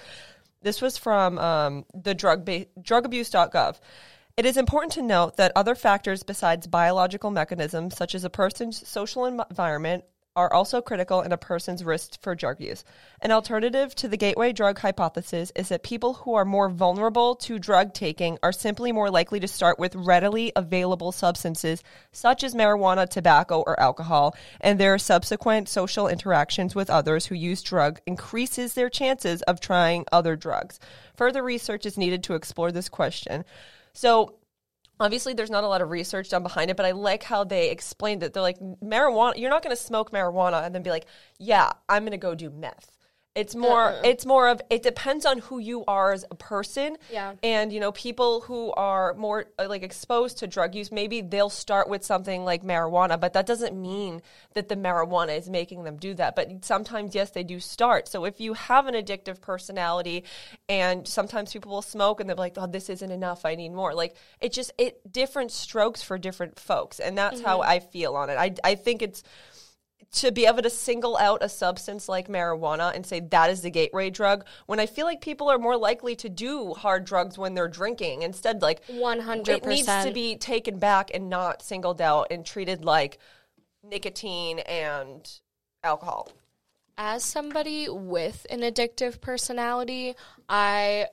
this 0.61 0.81
was 0.81 0.97
from 0.97 1.37
um, 1.37 1.85
the 1.93 2.15
drug 2.15 2.45
ba- 2.45 2.67
drugabuse.gov. 2.79 3.79
It 4.37 4.45
is 4.45 4.55
important 4.55 4.93
to 4.93 5.01
note 5.01 5.37
that 5.37 5.51
other 5.55 5.75
factors 5.75 6.23
besides 6.23 6.67
biological 6.67 7.31
mechanisms, 7.31 7.97
such 7.97 8.15
as 8.15 8.23
a 8.23 8.29
person's 8.29 8.87
social 8.87 9.25
environment, 9.25 10.05
are 10.37 10.53
also 10.53 10.81
critical 10.81 11.21
in 11.21 11.31
a 11.31 11.37
person's 11.37 11.83
risk 11.83 12.21
for 12.21 12.35
drug 12.35 12.61
use. 12.61 12.85
An 13.21 13.31
alternative 13.31 13.95
to 13.95 14.07
the 14.07 14.15
gateway 14.15 14.53
drug 14.53 14.77
hypothesis 14.77 15.51
is 15.55 15.69
that 15.69 15.81
people 15.81 16.13
who 16.13 16.35
are 16.35 16.45
more 16.45 16.69
vulnerable 16.69 17.35
to 17.37 17.57
drug 17.57 17.93
taking 17.93 18.37
are 18.43 18.51
simply 18.51 18.91
more 18.91 19.09
likely 19.09 19.39
to 19.39 19.47
start 19.47 19.79
with 19.79 19.95
readily 19.95 20.53
available 20.55 21.11
substances 21.11 21.83
such 22.11 22.43
as 22.43 22.53
marijuana, 22.53 23.09
tobacco, 23.09 23.63
or 23.65 23.79
alcohol, 23.79 24.35
and 24.61 24.79
their 24.79 24.99
subsequent 24.99 25.67
social 25.67 26.07
interactions 26.07 26.75
with 26.75 26.91
others 26.91 27.25
who 27.25 27.35
use 27.35 27.63
drug 27.63 27.99
increases 28.05 28.75
their 28.75 28.89
chances 28.89 29.41
of 29.41 29.59
trying 29.59 30.05
other 30.11 30.35
drugs. 30.35 30.79
Further 31.15 31.41
research 31.41 31.87
is 31.87 31.97
needed 31.97 32.23
to 32.23 32.35
explore 32.35 32.71
this 32.71 32.89
question. 32.89 33.43
So, 33.93 34.36
obviously 34.99 35.33
there's 35.33 35.49
not 35.49 35.63
a 35.63 35.67
lot 35.67 35.81
of 35.81 35.89
research 35.89 36.29
done 36.29 36.43
behind 36.43 36.69
it 36.69 36.77
but 36.77 36.85
i 36.85 36.91
like 36.91 37.23
how 37.23 37.43
they 37.43 37.69
explained 37.69 38.23
it. 38.23 38.33
They're 38.33 38.41
like 38.41 38.59
marijuana 38.59 39.37
you're 39.37 39.49
not 39.49 39.63
going 39.63 39.75
to 39.75 39.81
smoke 39.81 40.11
marijuana 40.11 40.65
and 40.65 40.73
then 40.73 40.83
be 40.83 40.89
like 40.89 41.05
yeah 41.37 41.71
i'm 41.87 42.03
going 42.03 42.11
to 42.11 42.17
go 42.17 42.35
do 42.35 42.49
meth 42.49 42.96
it's 43.37 43.55
more 43.55 43.95
it's 44.03 44.25
more 44.25 44.47
of 44.47 44.61
it 44.69 44.81
depends 44.81 45.25
on 45.25 45.37
who 45.39 45.59
you 45.59 45.85
are 45.87 46.11
as 46.11 46.25
a 46.29 46.35
person. 46.35 46.97
Yeah. 47.11 47.33
and 47.43 47.71
you 47.71 47.79
know 47.79 47.91
people 47.91 48.41
who 48.41 48.71
are 48.73 49.13
more 49.13 49.45
uh, 49.59 49.67
like 49.69 49.83
exposed 49.83 50.39
to 50.39 50.47
drug 50.47 50.75
use 50.75 50.91
maybe 50.91 51.21
they'll 51.21 51.49
start 51.49 51.87
with 51.89 52.03
something 52.03 52.43
like 52.43 52.63
marijuana 52.63 53.19
but 53.19 53.33
that 53.33 53.45
doesn't 53.45 53.79
mean 53.79 54.21
that 54.53 54.67
the 54.69 54.75
marijuana 54.75 55.37
is 55.37 55.49
making 55.49 55.83
them 55.83 55.97
do 55.97 56.13
that. 56.15 56.35
But 56.35 56.65
sometimes 56.65 57.15
yes 57.15 57.29
they 57.29 57.43
do 57.43 57.59
start. 57.59 58.07
So 58.07 58.25
if 58.25 58.39
you 58.39 58.53
have 58.53 58.87
an 58.87 58.95
addictive 58.95 59.39
personality 59.39 60.23
and 60.67 61.07
sometimes 61.07 61.53
people 61.53 61.71
will 61.71 61.81
smoke 61.81 62.19
and 62.19 62.27
they're 62.29 62.35
like 62.35 62.55
oh 62.57 62.67
this 62.67 62.89
isn't 62.89 63.11
enough. 63.11 63.45
I 63.45 63.55
need 63.55 63.69
more. 63.69 63.93
Like 63.93 64.15
it 64.41 64.51
just 64.51 64.71
it 64.77 64.99
different 65.11 65.51
strokes 65.51 66.01
for 66.01 66.17
different 66.17 66.59
folks. 66.59 66.99
And 66.99 67.17
that's 67.17 67.41
how 67.41 67.61
i 67.61 67.79
feel 67.79 68.15
on 68.15 68.29
it. 68.29 68.37
I, 68.37 68.55
I 68.63 68.75
think 68.75 69.01
it's 69.01 69.23
to 70.11 70.31
be 70.31 70.45
able 70.45 70.61
to 70.61 70.69
single 70.69 71.17
out 71.17 71.43
a 71.43 71.49
substance 71.49 72.07
like 72.07 72.27
marijuana 72.27 72.95
and 72.95 73.05
say 73.05 73.19
that 73.19 73.49
is 73.49 73.61
the 73.61 73.69
gateway 73.69 74.09
drug 74.09 74.45
when 74.65 74.79
I 74.79 74.85
feel 74.85 75.05
like 75.05 75.21
people 75.21 75.49
are 75.49 75.59
more 75.59 75.77
likely 75.77 76.15
to 76.17 76.29
do 76.29 76.73
hard 76.73 77.05
drugs 77.05 77.37
when 77.37 77.53
they're 77.53 77.67
drinking 77.67 78.21
instead 78.21 78.61
like 78.61 78.85
100%. 78.87 79.47
it 79.49 79.65
needs 79.65 79.87
to 79.87 80.11
be 80.13 80.35
taken 80.37 80.79
back 80.79 81.11
and 81.13 81.29
not 81.29 81.61
singled 81.61 82.01
out 82.01 82.27
and 82.31 82.45
treated 82.45 82.85
like 82.85 83.17
nicotine 83.83 84.59
and 84.59 85.29
alcohol. 85.83 86.31
as 86.97 87.23
somebody 87.23 87.87
with 87.89 88.45
an 88.49 88.61
addictive 88.61 89.21
personality, 89.21 90.15
I 90.49 91.07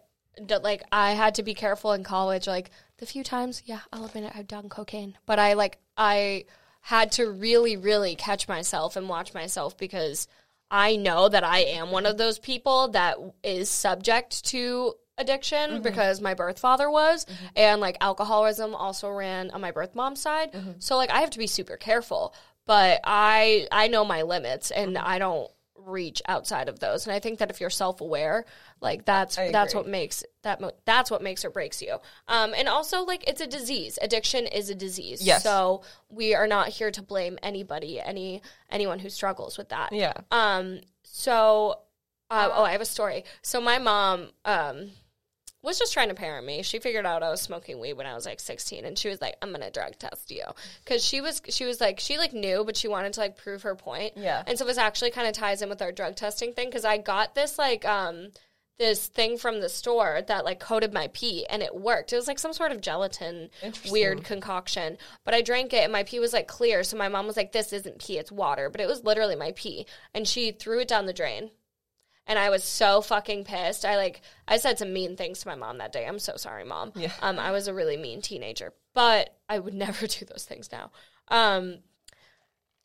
like 0.62 0.82
I 0.90 1.12
had 1.12 1.34
to 1.36 1.42
be 1.42 1.54
careful 1.54 1.92
in 1.92 2.04
college. 2.04 2.46
Like 2.46 2.70
the 2.98 3.06
few 3.06 3.22
times, 3.22 3.62
yeah, 3.66 3.80
I'll 3.92 4.04
admit 4.04 4.24
it, 4.24 4.32
I've 4.34 4.48
done 4.48 4.68
cocaine, 4.68 5.16
but 5.26 5.38
I 5.38 5.54
like 5.54 5.78
I 5.96 6.44
had 6.84 7.10
to 7.10 7.30
really, 7.30 7.78
really 7.78 8.14
catch 8.14 8.46
myself 8.46 8.94
and 8.94 9.08
watch 9.08 9.32
myself 9.32 9.74
because 9.78 10.28
I 10.70 10.96
know 10.96 11.30
that 11.30 11.42
I 11.42 11.60
am 11.60 11.90
one 11.90 12.04
of 12.04 12.18
those 12.18 12.38
people 12.38 12.88
that 12.88 13.16
is 13.42 13.70
subject 13.70 14.44
to 14.46 14.92
addiction 15.16 15.70
mm-hmm. 15.70 15.82
because 15.82 16.20
my 16.20 16.34
birth 16.34 16.58
father 16.58 16.90
was 16.90 17.24
mm-hmm. 17.24 17.46
and 17.56 17.80
like 17.80 17.96
alcoholism 18.02 18.74
also 18.74 19.08
ran 19.08 19.50
on 19.52 19.62
my 19.62 19.70
birth 19.70 19.94
mom's 19.94 20.20
side. 20.20 20.52
Mm-hmm. 20.52 20.72
So 20.80 20.96
like 20.96 21.10
i 21.10 21.20
have 21.20 21.30
to 21.30 21.38
be 21.38 21.46
super 21.46 21.76
careful 21.76 22.34
but 22.66 23.00
i 23.04 23.68
i 23.70 23.86
know 23.86 24.04
my 24.04 24.22
limits 24.22 24.72
and 24.72 24.98
i 24.98 25.20
don't 25.20 25.48
reach 25.86 26.22
outside 26.28 26.68
of 26.68 26.80
those 26.80 27.06
and 27.06 27.14
i 27.14 27.18
think 27.18 27.38
that 27.38 27.50
if 27.50 27.60
you're 27.60 27.70
self-aware 27.70 28.44
like 28.80 29.04
that's 29.04 29.38
I 29.38 29.50
that's 29.52 29.72
agree. 29.72 29.82
what 29.82 29.90
makes 29.90 30.24
that 30.42 30.60
mo- 30.60 30.72
that's 30.84 31.10
what 31.10 31.22
makes 31.22 31.44
or 31.44 31.50
breaks 31.50 31.82
you 31.82 31.98
um 32.28 32.54
and 32.56 32.68
also 32.68 33.04
like 33.04 33.24
it's 33.28 33.40
a 33.40 33.46
disease 33.46 33.98
addiction 34.02 34.46
is 34.46 34.70
a 34.70 34.74
disease 34.74 35.20
Yes. 35.24 35.42
so 35.42 35.82
we 36.08 36.34
are 36.34 36.46
not 36.46 36.68
here 36.68 36.90
to 36.90 37.02
blame 37.02 37.38
anybody 37.42 38.00
any 38.00 38.42
anyone 38.70 38.98
who 38.98 39.10
struggles 39.10 39.58
with 39.58 39.68
that 39.70 39.92
Yeah. 39.92 40.14
um, 40.30 40.80
so, 41.02 41.78
uh, 42.30 42.48
oh, 42.52 42.64
I 42.64 42.72
have 42.72 42.80
a 42.80 42.86
story. 42.86 43.24
So 43.42 43.60
my 43.60 43.78
mom, 43.78 44.30
um, 44.44 44.90
was 45.64 45.78
just 45.78 45.92
trying 45.92 46.08
to 46.08 46.14
parent 46.14 46.46
me. 46.46 46.62
She 46.62 46.78
figured 46.78 47.06
out 47.06 47.22
I 47.22 47.30
was 47.30 47.40
smoking 47.40 47.80
weed 47.80 47.94
when 47.94 48.06
I 48.06 48.14
was 48.14 48.26
like 48.26 48.40
16 48.40 48.84
and 48.84 48.98
she 48.98 49.08
was 49.08 49.20
like, 49.20 49.36
I'm 49.42 49.50
going 49.50 49.62
to 49.62 49.70
drug 49.70 49.98
test 49.98 50.30
you. 50.30 50.44
Cause 50.86 51.04
she 51.04 51.20
was, 51.20 51.42
she 51.48 51.64
was 51.64 51.80
like, 51.80 51.98
she 52.00 52.18
like 52.18 52.32
knew, 52.32 52.64
but 52.64 52.76
she 52.76 52.88
wanted 52.88 53.14
to 53.14 53.20
like 53.20 53.36
prove 53.36 53.62
her 53.62 53.74
point. 53.74 54.12
Yeah. 54.16 54.42
And 54.46 54.58
so 54.58 54.64
this 54.64 54.78
actually 54.78 55.10
kind 55.10 55.26
of 55.26 55.32
ties 55.32 55.62
in 55.62 55.68
with 55.68 55.82
our 55.82 55.92
drug 55.92 56.16
testing 56.16 56.52
thing. 56.52 56.70
Cause 56.70 56.84
I 56.84 56.98
got 56.98 57.34
this 57.34 57.58
like, 57.58 57.84
um, 57.84 58.28
this 58.78 59.06
thing 59.06 59.38
from 59.38 59.60
the 59.60 59.68
store 59.68 60.20
that 60.26 60.44
like 60.44 60.58
coated 60.58 60.92
my 60.92 61.08
pee 61.12 61.46
and 61.48 61.62
it 61.62 61.74
worked. 61.74 62.12
It 62.12 62.16
was 62.16 62.26
like 62.26 62.40
some 62.40 62.52
sort 62.52 62.72
of 62.72 62.80
gelatin 62.80 63.50
weird 63.90 64.24
concoction. 64.24 64.98
But 65.24 65.34
I 65.34 65.42
drank 65.42 65.72
it 65.72 65.84
and 65.84 65.92
my 65.92 66.02
pee 66.02 66.18
was 66.18 66.32
like 66.32 66.48
clear. 66.48 66.82
So 66.82 66.96
my 66.96 67.08
mom 67.08 67.26
was 67.26 67.36
like, 67.36 67.52
This 67.52 67.72
isn't 67.72 68.00
pee, 68.00 68.18
it's 68.18 68.32
water. 68.32 68.68
But 68.70 68.80
it 68.80 68.88
was 68.88 69.04
literally 69.04 69.36
my 69.36 69.52
pee. 69.54 69.86
And 70.12 70.26
she 70.26 70.50
threw 70.50 70.80
it 70.80 70.88
down 70.88 71.06
the 71.06 71.12
drain. 71.12 71.50
And 72.26 72.38
I 72.38 72.48
was 72.48 72.64
so 72.64 73.00
fucking 73.02 73.44
pissed. 73.44 73.84
I 73.84 73.96
like 73.96 74.22
I 74.48 74.56
said 74.56 74.78
some 74.78 74.92
mean 74.92 75.16
things 75.16 75.40
to 75.40 75.48
my 75.48 75.54
mom 75.54 75.78
that 75.78 75.92
day. 75.92 76.06
I'm 76.06 76.18
so 76.18 76.36
sorry, 76.36 76.64
mom. 76.64 76.92
Yeah. 76.94 77.12
Um, 77.20 77.38
I 77.38 77.50
was 77.50 77.68
a 77.68 77.74
really 77.74 77.96
mean 77.96 78.22
teenager. 78.22 78.72
But 78.94 79.36
I 79.48 79.58
would 79.58 79.74
never 79.86 80.06
do 80.06 80.24
those 80.24 80.44
things 80.44 80.70
now. 80.72 80.90
Um 81.28 81.78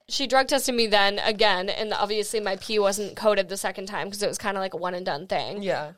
she 0.09 0.25
drug 0.25 0.47
tested 0.47 0.73
me 0.73 0.87
then 0.87 1.19
again, 1.19 1.69
and 1.69 1.93
obviously 1.93 2.39
my 2.39 2.55
pee 2.55 2.79
wasn't 2.79 3.15
coated 3.15 3.47
the 3.47 3.57
second 3.57 3.85
time 3.85 4.07
because 4.07 4.23
it 4.23 4.27
was 4.27 4.39
kind 4.39 4.57
of 4.57 4.61
like 4.61 4.73
a 4.73 4.77
one 4.77 4.95
and 4.95 5.05
done 5.05 5.27
thing. 5.27 5.61
Yeah. 5.61 5.91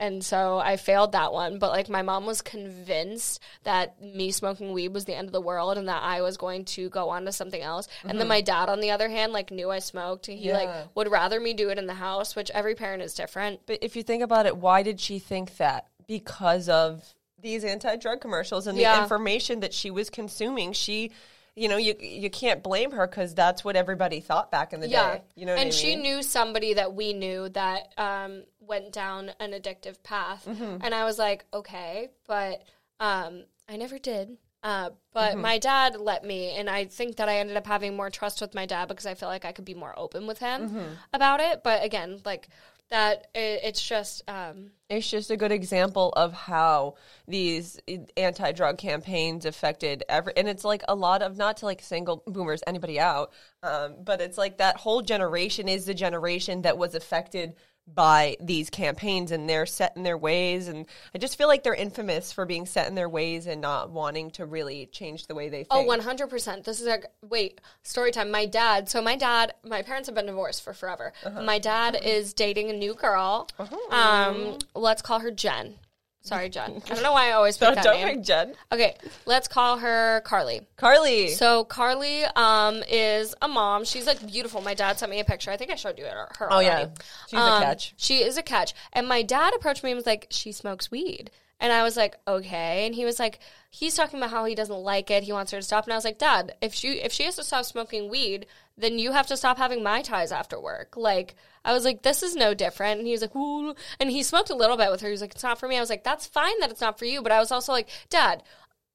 And 0.00 0.24
so 0.24 0.58
I 0.58 0.76
failed 0.76 1.12
that 1.12 1.32
one. 1.32 1.58
But 1.58 1.70
like 1.70 1.88
my 1.88 2.02
mom 2.02 2.24
was 2.24 2.40
convinced 2.40 3.40
that 3.64 4.00
me 4.02 4.30
smoking 4.30 4.72
weed 4.72 4.94
was 4.94 5.04
the 5.04 5.14
end 5.14 5.28
of 5.28 5.32
the 5.32 5.40
world 5.40 5.76
and 5.76 5.88
that 5.88 6.02
I 6.02 6.22
was 6.22 6.36
going 6.36 6.64
to 6.66 6.88
go 6.88 7.10
on 7.10 7.24
to 7.24 7.32
something 7.32 7.60
else. 7.60 7.88
And 8.04 8.18
then 8.18 8.28
my 8.28 8.40
dad, 8.40 8.68
on 8.68 8.80
the 8.80 8.92
other 8.92 9.08
hand, 9.08 9.32
like 9.32 9.50
knew 9.50 9.70
I 9.70 9.80
smoked. 9.80 10.26
He 10.26 10.38
Mm-hmm. 10.38 10.46
Yeah. 10.46 10.56
like 10.56 10.96
would 10.96 11.10
rather 11.10 11.40
me 11.40 11.52
do 11.52 11.68
it 11.70 11.78
in 11.78 11.86
the 11.86 11.94
house, 11.94 12.36
which 12.36 12.50
every 12.52 12.74
parent 12.74 13.02
is 13.02 13.12
different. 13.14 13.60
But 13.66 13.78
if 13.82 13.96
you 13.96 14.02
think 14.02 14.22
about 14.22 14.46
it, 14.46 14.56
why 14.56 14.82
did 14.82 15.00
she 15.00 15.18
think 15.18 15.56
that? 15.56 15.88
Because 16.06 16.68
of 16.68 17.14
these 17.40 17.64
anti-drug 17.64 18.20
commercials 18.20 18.66
and 18.66 18.78
the 18.78 19.00
information 19.00 19.60
that 19.60 19.74
she 19.74 19.90
was 19.90 20.10
consuming. 20.10 20.72
She, 20.72 21.12
you 21.58 21.68
know, 21.68 21.76
you 21.76 21.94
you 22.00 22.30
can't 22.30 22.62
blame 22.62 22.92
her 22.92 23.06
because 23.06 23.34
that's 23.34 23.64
what 23.64 23.76
everybody 23.76 24.20
thought 24.20 24.50
back 24.50 24.72
in 24.72 24.80
the 24.80 24.88
Yeah. 24.88 25.16
day. 25.16 25.22
You 25.34 25.46
know, 25.46 25.54
and 25.54 25.68
I 25.68 25.70
she 25.70 25.88
mean? 25.96 26.02
knew 26.02 26.22
somebody 26.22 26.74
that 26.74 26.94
we 26.94 27.12
knew 27.12 27.48
that 27.50 27.92
um, 27.98 28.44
went 28.60 28.92
down 28.92 29.32
an 29.40 29.52
addictive 29.52 30.02
path. 30.02 30.46
Mm-hmm. 30.48 30.78
And 30.82 30.94
I 30.94 31.04
was 31.04 31.18
like, 31.18 31.44
okay, 31.52 32.08
but 32.26 32.62
um, 33.00 33.44
I 33.68 33.76
never 33.76 33.98
did. 33.98 34.36
Uh, 34.62 34.90
but 35.12 35.32
Mm-hmm. 35.32 35.40
my 35.42 35.58
dad 35.58 35.96
let 36.00 36.24
me, 36.24 36.50
and 36.56 36.68
I 36.68 36.86
think 36.86 37.16
that 37.16 37.28
I 37.28 37.38
ended 37.38 37.56
up 37.56 37.66
having 37.66 37.94
more 37.96 38.10
trust 38.10 38.40
with 38.40 38.54
my 38.54 38.66
dad 38.66 38.88
because 38.88 39.06
I 39.06 39.14
feel 39.14 39.28
like 39.28 39.44
I 39.44 39.52
could 39.52 39.64
be 39.64 39.74
more 39.74 39.94
open 39.96 40.26
with 40.26 40.38
him 40.38 40.68
Mm-hmm. 40.68 40.92
about 41.12 41.40
it. 41.40 41.62
But 41.62 41.84
again, 41.84 42.20
like 42.24 42.48
that, 42.90 43.28
it, 43.34 43.60
it's 43.64 43.86
just 43.86 44.22
um, 44.28 44.70
It's 44.88 45.10
just 45.10 45.30
a 45.30 45.36
good 45.36 45.52
example 45.52 46.14
of 46.16 46.32
how 46.32 46.94
these 47.26 47.78
anti-drug 48.16 48.78
campaigns 48.78 49.44
affected 49.44 50.02
every, 50.08 50.32
and 50.34 50.48
it's 50.48 50.64
like 50.64 50.82
a 50.88 50.94
lot 50.94 51.20
of 51.20 51.36
not 51.36 51.58
to 51.58 51.66
like 51.66 51.82
single 51.82 52.22
boomers 52.26 52.62
anybody 52.66 52.98
out, 52.98 53.32
um, 53.62 53.96
but 54.02 54.22
it's 54.22 54.38
like 54.38 54.56
that 54.58 54.78
whole 54.78 55.02
generation 55.02 55.68
is 55.68 55.84
the 55.84 55.92
generation 55.92 56.62
that 56.62 56.78
was 56.78 56.94
affected 56.94 57.54
by 57.94 58.36
these 58.40 58.70
campaigns, 58.70 59.30
and 59.32 59.48
they're 59.48 59.66
set 59.66 59.96
in 59.96 60.02
their 60.02 60.18
ways, 60.18 60.68
and 60.68 60.86
I 61.14 61.18
just 61.18 61.36
feel 61.38 61.48
like 61.48 61.62
they're 61.62 61.74
infamous 61.74 62.32
for 62.32 62.44
being 62.46 62.66
set 62.66 62.88
in 62.88 62.94
their 62.94 63.08
ways 63.08 63.46
and 63.46 63.60
not 63.60 63.90
wanting 63.90 64.30
to 64.32 64.46
really 64.46 64.86
change 64.86 65.26
the 65.26 65.34
way 65.34 65.48
they 65.48 65.64
think. 65.64 65.68
Oh, 65.70 65.84
100%. 65.84 66.64
This 66.64 66.80
is 66.80 66.86
like, 66.86 67.06
wait, 67.22 67.60
story 67.82 68.10
time. 68.10 68.30
My 68.30 68.46
dad, 68.46 68.88
so 68.88 69.00
my 69.02 69.16
dad, 69.16 69.54
my 69.64 69.82
parents 69.82 70.08
have 70.08 70.14
been 70.14 70.26
divorced 70.26 70.62
for 70.62 70.72
forever. 70.72 71.12
Uh-huh. 71.24 71.42
My 71.42 71.58
dad 71.58 71.98
is 72.02 72.32
dating 72.34 72.70
a 72.70 72.74
new 72.74 72.94
girl. 72.94 73.48
Um, 73.90 74.58
let's 74.74 75.02
call 75.02 75.20
her 75.20 75.30
Jen. 75.30 75.76
Sorry, 76.22 76.48
Jen. 76.48 76.82
I 76.90 76.94
don't 76.94 77.02
know 77.02 77.12
why 77.12 77.28
I 77.28 77.32
always 77.32 77.56
pick 77.56 77.66
Don't, 77.66 77.74
that 77.76 77.84
don't 77.84 78.04
name. 78.04 78.22
Jen. 78.22 78.54
Okay, 78.72 78.96
let's 79.24 79.48
call 79.48 79.78
her 79.78 80.20
Carly. 80.24 80.60
Carly. 80.76 81.28
So 81.28 81.64
Carly 81.64 82.24
um, 82.36 82.82
is 82.90 83.34
a 83.40 83.48
mom. 83.48 83.84
She's 83.84 84.06
like 84.06 84.26
beautiful. 84.26 84.60
My 84.60 84.74
dad 84.74 84.98
sent 84.98 85.10
me 85.10 85.20
a 85.20 85.24
picture. 85.24 85.50
I 85.50 85.56
think 85.56 85.70
I 85.70 85.76
showed 85.76 85.98
you 85.98 86.04
her. 86.04 86.28
her 86.38 86.48
oh 86.52 86.60
yeah, 86.60 86.70
already. 86.80 86.90
she's 87.28 87.38
a 87.38 87.42
Um, 87.42 87.62
catch. 87.62 87.94
She 87.96 88.18
is 88.22 88.36
a 88.36 88.42
catch. 88.42 88.74
And 88.92 89.08
my 89.08 89.22
dad 89.22 89.54
approached 89.54 89.82
me 89.84 89.90
and 89.92 89.96
was 89.96 90.06
like, 90.06 90.26
she 90.30 90.52
smokes 90.52 90.90
weed. 90.90 91.30
And 91.60 91.72
I 91.72 91.82
was 91.82 91.96
like, 91.96 92.16
okay. 92.28 92.86
And 92.86 92.94
he 92.94 93.04
was 93.04 93.18
like, 93.18 93.40
he's 93.70 93.96
talking 93.96 94.18
about 94.20 94.30
how 94.30 94.44
he 94.44 94.54
doesn't 94.54 94.76
like 94.76 95.10
it. 95.10 95.24
He 95.24 95.32
wants 95.32 95.50
her 95.52 95.58
to 95.58 95.62
stop. 95.62 95.84
And 95.84 95.92
I 95.92 95.96
was 95.96 96.04
like, 96.04 96.18
Dad, 96.18 96.54
if 96.60 96.72
she 96.74 97.00
if 97.00 97.12
she 97.12 97.24
has 97.24 97.36
to 97.36 97.42
stop 97.42 97.64
smoking 97.64 98.08
weed, 98.10 98.46
then 98.76 98.98
you 98.98 99.10
have 99.12 99.26
to 99.28 99.36
stop 99.36 99.56
having 99.58 99.82
mai 99.82 100.02
tais 100.02 100.30
after 100.30 100.60
work. 100.60 100.96
Like, 100.96 101.34
I 101.68 101.72
was 101.74 101.84
like, 101.84 102.02
this 102.02 102.22
is 102.22 102.34
no 102.34 102.54
different. 102.54 102.98
And 102.98 103.06
he 103.06 103.12
was 103.12 103.20
like, 103.20 103.36
Ooh. 103.36 103.74
and 104.00 104.10
he 104.10 104.22
smoked 104.22 104.48
a 104.48 104.54
little 104.56 104.76
bit 104.78 104.90
with 104.90 105.02
her. 105.02 105.08
He 105.08 105.12
was 105.12 105.20
like, 105.20 105.34
it's 105.34 105.42
not 105.42 105.60
for 105.60 105.68
me. 105.68 105.76
I 105.76 105.80
was 105.80 105.90
like, 105.90 106.02
that's 106.02 106.26
fine 106.26 106.58
that 106.60 106.70
it's 106.70 106.80
not 106.80 106.98
for 106.98 107.04
you. 107.04 107.20
But 107.20 107.30
I 107.32 107.38
was 107.40 107.52
also 107.52 107.72
like, 107.72 107.88
Dad, 108.08 108.42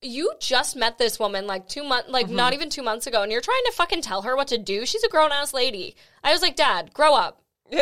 you 0.02 0.32
just 0.40 0.76
met 0.76 0.98
this 0.98 1.20
woman 1.20 1.46
like 1.46 1.68
two 1.68 1.84
months, 1.84 2.10
like 2.10 2.26
Mm-hmm. 2.26 2.36
not 2.36 2.54
even 2.54 2.70
two 2.70 2.82
months 2.82 3.06
ago, 3.08 3.22
and 3.22 3.32
you're 3.32 3.42
trying 3.42 3.62
to 3.68 3.72
fucking 3.74 4.02
tell 4.02 4.24
her 4.24 4.36
what 4.36 4.48
to 4.48 4.58
do. 4.58 4.86
She's 4.88 5.04
a 5.04 5.10
grown 5.10 5.32
ass 5.32 5.54
lady. 5.54 5.96
I 6.24 6.32
was 6.34 6.42
like, 6.42 6.56
Dad, 6.56 6.94
grow 6.94 7.14
up. 7.14 7.42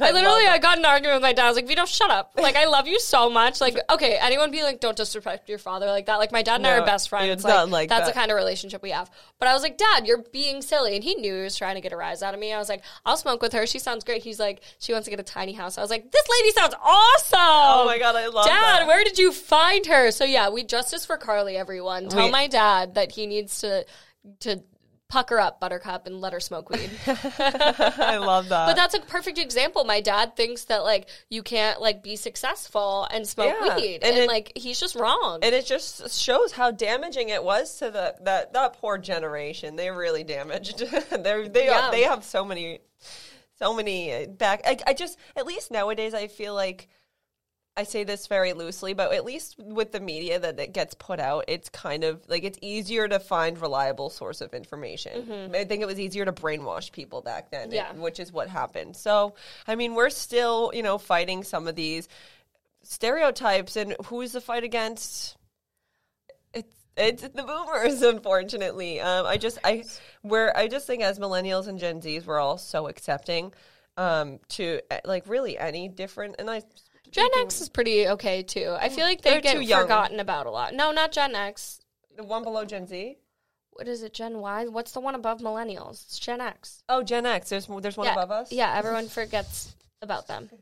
I 0.00 0.10
literally, 0.12 0.46
I 0.46 0.58
got 0.58 0.78
in 0.78 0.84
an 0.84 0.90
argument 0.90 1.16
with 1.16 1.22
my 1.22 1.32
dad. 1.32 1.44
I 1.44 1.48
was 1.48 1.56
like, 1.56 1.66
Vito, 1.68 1.84
shut 1.84 2.10
up. 2.10 2.32
Like, 2.36 2.56
I 2.56 2.66
love 2.66 2.86
you 2.86 2.98
so 3.00 3.28
much. 3.30 3.60
Like, 3.60 3.78
okay, 3.90 4.16
anyone 4.20 4.50
be 4.50 4.62
like, 4.62 4.80
don't 4.80 4.96
disrespect 4.96 5.48
your 5.48 5.58
father 5.58 5.86
like 5.86 6.06
that. 6.06 6.16
Like, 6.16 6.32
my 6.32 6.42
dad 6.42 6.56
and 6.56 6.66
I 6.66 6.76
No, 6.76 6.82
are 6.82 6.86
best 6.86 7.08
friends. 7.08 7.30
it's 7.30 7.44
like, 7.44 7.54
not 7.54 7.68
like 7.70 7.88
that's 7.88 8.06
that. 8.06 8.14
the 8.14 8.18
kind 8.18 8.30
of 8.30 8.36
relationship 8.36 8.82
we 8.82 8.90
have. 8.90 9.10
But 9.38 9.48
I 9.48 9.54
was 9.54 9.62
like, 9.62 9.78
Dad, 9.78 10.06
you're 10.06 10.22
being 10.32 10.62
silly. 10.62 10.94
And 10.94 11.04
he 11.04 11.14
knew 11.14 11.34
he 11.36 11.42
was 11.42 11.56
trying 11.56 11.74
to 11.76 11.80
get 11.80 11.92
a 11.92 11.96
rise 11.96 12.22
out 12.22 12.34
of 12.34 12.40
me. 12.40 12.52
I 12.52 12.58
was 12.58 12.68
like, 12.68 12.82
I'll 13.06 13.16
smoke 13.16 13.42
with 13.42 13.52
her. 13.52 13.66
She 13.66 13.78
sounds 13.78 14.04
great. 14.04 14.22
He's 14.22 14.38
like, 14.40 14.62
she 14.78 14.92
wants 14.92 15.04
to 15.06 15.10
get 15.10 15.20
a 15.20 15.24
tiny 15.24 15.52
house. 15.52 15.78
I 15.78 15.80
was 15.82 15.90
like, 15.90 16.10
this 16.10 16.24
lady 16.40 16.52
sounds 16.52 16.74
awesome. 16.82 17.38
Oh 17.40 17.84
my 17.86 17.98
god, 17.98 18.16
I 18.16 18.26
love 18.28 18.44
her. 18.44 18.50
Dad, 18.50 18.80
that. 18.80 18.86
where 18.86 19.04
did 19.04 19.18
you 19.18 19.32
find 19.32 19.86
her? 19.86 20.10
So 20.10 20.24
yeah, 20.24 20.48
we 20.50 20.64
justice 20.64 21.04
for 21.06 21.16
Carly, 21.16 21.56
everyone. 21.56 22.08
Tell 22.08 22.24
We- 22.26 22.30
my 22.30 22.46
dad 22.48 22.94
that 22.94 23.12
he 23.12 23.26
needs 23.26 23.60
to 23.60 23.84
to 24.40 24.62
pucker 25.08 25.38
up 25.40 25.58
Buttercup 25.58 26.06
and 26.06 26.20
let 26.20 26.32
her 26.34 26.40
smoke 26.40 26.68
weed. 26.70 26.90
I 27.06 28.18
love 28.18 28.48
that. 28.50 28.66
But 28.66 28.76
that's 28.76 28.94
a 28.94 29.00
perfect 29.00 29.38
example. 29.38 29.84
My 29.84 30.00
dad 30.00 30.36
thinks 30.36 30.64
that 30.64 30.84
like 30.84 31.08
you 31.30 31.42
can't 31.42 31.80
like 31.80 32.02
be 32.02 32.14
successful 32.16 33.08
and 33.10 33.26
smoke 33.26 33.54
Yeah. 33.62 33.76
weed, 33.76 33.94
And 34.02 34.14
and, 34.14 34.18
it- 34.24 34.28
like 34.28 34.52
he's 34.54 34.78
just 34.78 34.94
wrong. 34.94 35.38
and 35.42 35.54
it 35.54 35.64
just 35.66 36.20
shows 36.20 36.52
how 36.52 36.70
damaging 36.70 37.30
it 37.30 37.42
was 37.42 37.78
to 37.78 37.90
the 37.90 38.16
that 38.22 38.52
that 38.52 38.74
poor 38.74 38.98
generation. 38.98 39.76
They 39.76 39.90
really 39.90 40.24
damaged. 40.24 40.78
They're, 41.10 41.48
they 41.48 41.66
Yeah. 41.66 41.90
they 41.90 42.02
have 42.02 42.22
so 42.24 42.44
many 42.44 42.80
so 43.58 43.74
many 43.74 44.12
uh, 44.14 44.26
back. 44.26 44.60
I, 44.64 44.76
I 44.86 44.92
just 44.92 45.18
at 45.36 45.46
least 45.46 45.70
nowadays 45.70 46.12
I 46.14 46.28
feel 46.28 46.54
like 46.54 46.88
I 47.78 47.84
say 47.84 48.02
this 48.02 48.26
very 48.26 48.54
loosely, 48.54 48.92
but 48.92 49.12
at 49.12 49.24
least 49.24 49.56
with 49.58 49.92
the 49.92 50.00
media 50.00 50.40
that 50.40 50.58
it 50.58 50.72
gets 50.72 50.94
put 50.94 51.20
out, 51.20 51.44
it's 51.46 51.68
kind 51.68 52.02
of 52.02 52.20
like 52.28 52.42
it's 52.42 52.58
easier 52.60 53.06
to 53.06 53.20
find 53.20 53.56
reliable 53.60 54.10
source 54.10 54.40
of 54.40 54.52
information. 54.52 55.52
I 55.54 55.64
think 55.64 55.80
it 55.82 55.86
was 55.86 56.00
easier 56.00 56.24
to 56.24 56.32
brainwash 56.32 56.90
people 56.90 57.22
back 57.22 57.50
then, 57.52 57.68
Mm-hmm. 57.68 57.74
Yeah. 57.74 57.92
which 57.92 58.18
is 58.18 58.32
what 58.32 58.48
happened. 58.48 58.96
So, 58.96 59.34
I 59.66 59.76
mean, 59.76 59.94
we're 59.94 60.10
still, 60.10 60.72
you 60.74 60.82
know, 60.82 60.98
fighting 60.98 61.44
some 61.44 61.68
of 61.68 61.76
these 61.76 62.08
stereotypes 62.82 63.76
and 63.76 63.94
who's 64.06 64.32
the 64.32 64.40
fight 64.40 64.64
against? 64.64 65.36
It's 66.52 66.74
it's 66.96 67.22
the 67.22 67.42
boomers, 67.44 68.02
unfortunately. 68.14 69.00
Um, 69.00 69.24
I 69.26 69.36
just 69.36 69.58
I 69.62 69.84
we're 70.24 70.52
I 70.56 70.66
just 70.66 70.86
think 70.86 71.02
as 71.04 71.18
millennials 71.20 71.68
and 71.68 71.78
Gen 71.78 72.00
Zs, 72.00 72.26
we're 72.26 72.40
all 72.40 72.58
so 72.58 72.88
accepting 72.88 73.52
um, 73.96 74.40
to 74.50 74.80
uh, 74.90 74.98
like 75.04 75.28
really 75.28 75.56
any 75.58 75.88
different. 75.88 76.36
And 76.38 76.50
I 76.50 76.62
Gen 77.10 77.28
X 77.38 77.60
is 77.60 77.68
pretty 77.68 78.08
okay 78.08 78.42
too. 78.42 78.76
I 78.78 78.88
feel 78.88 79.04
like 79.04 79.22
they 79.22 79.30
They're 79.30 79.40
get 79.40 79.56
too 79.56 79.62
young. 79.62 79.82
forgotten 79.82 80.20
about 80.20 80.46
a 80.46 80.50
lot. 80.50 80.74
No, 80.74 80.90
not 80.92 81.12
Gen 81.12 81.34
X. 81.34 81.80
the 82.16 82.24
one 82.24 82.42
below 82.42 82.64
Gen 82.64 82.86
Z. 82.86 83.16
What 83.70 83.86
is 83.88 84.02
it? 84.02 84.12
Gen 84.12 84.38
Y? 84.38 84.66
What's 84.66 84.92
the 84.92 85.00
one 85.00 85.14
above 85.14 85.40
millennials? 85.40 86.04
It's 86.04 86.18
Gen 86.18 86.40
X. 86.40 86.82
Oh, 86.88 87.02
Gen 87.02 87.26
X. 87.26 87.48
There's 87.48 87.68
there's 87.80 87.96
one 87.96 88.06
yeah, 88.06 88.12
above 88.12 88.30
us. 88.30 88.52
Yeah, 88.52 88.74
everyone 88.76 89.08
forgets 89.08 89.74
about 90.02 90.26
them. 90.26 90.50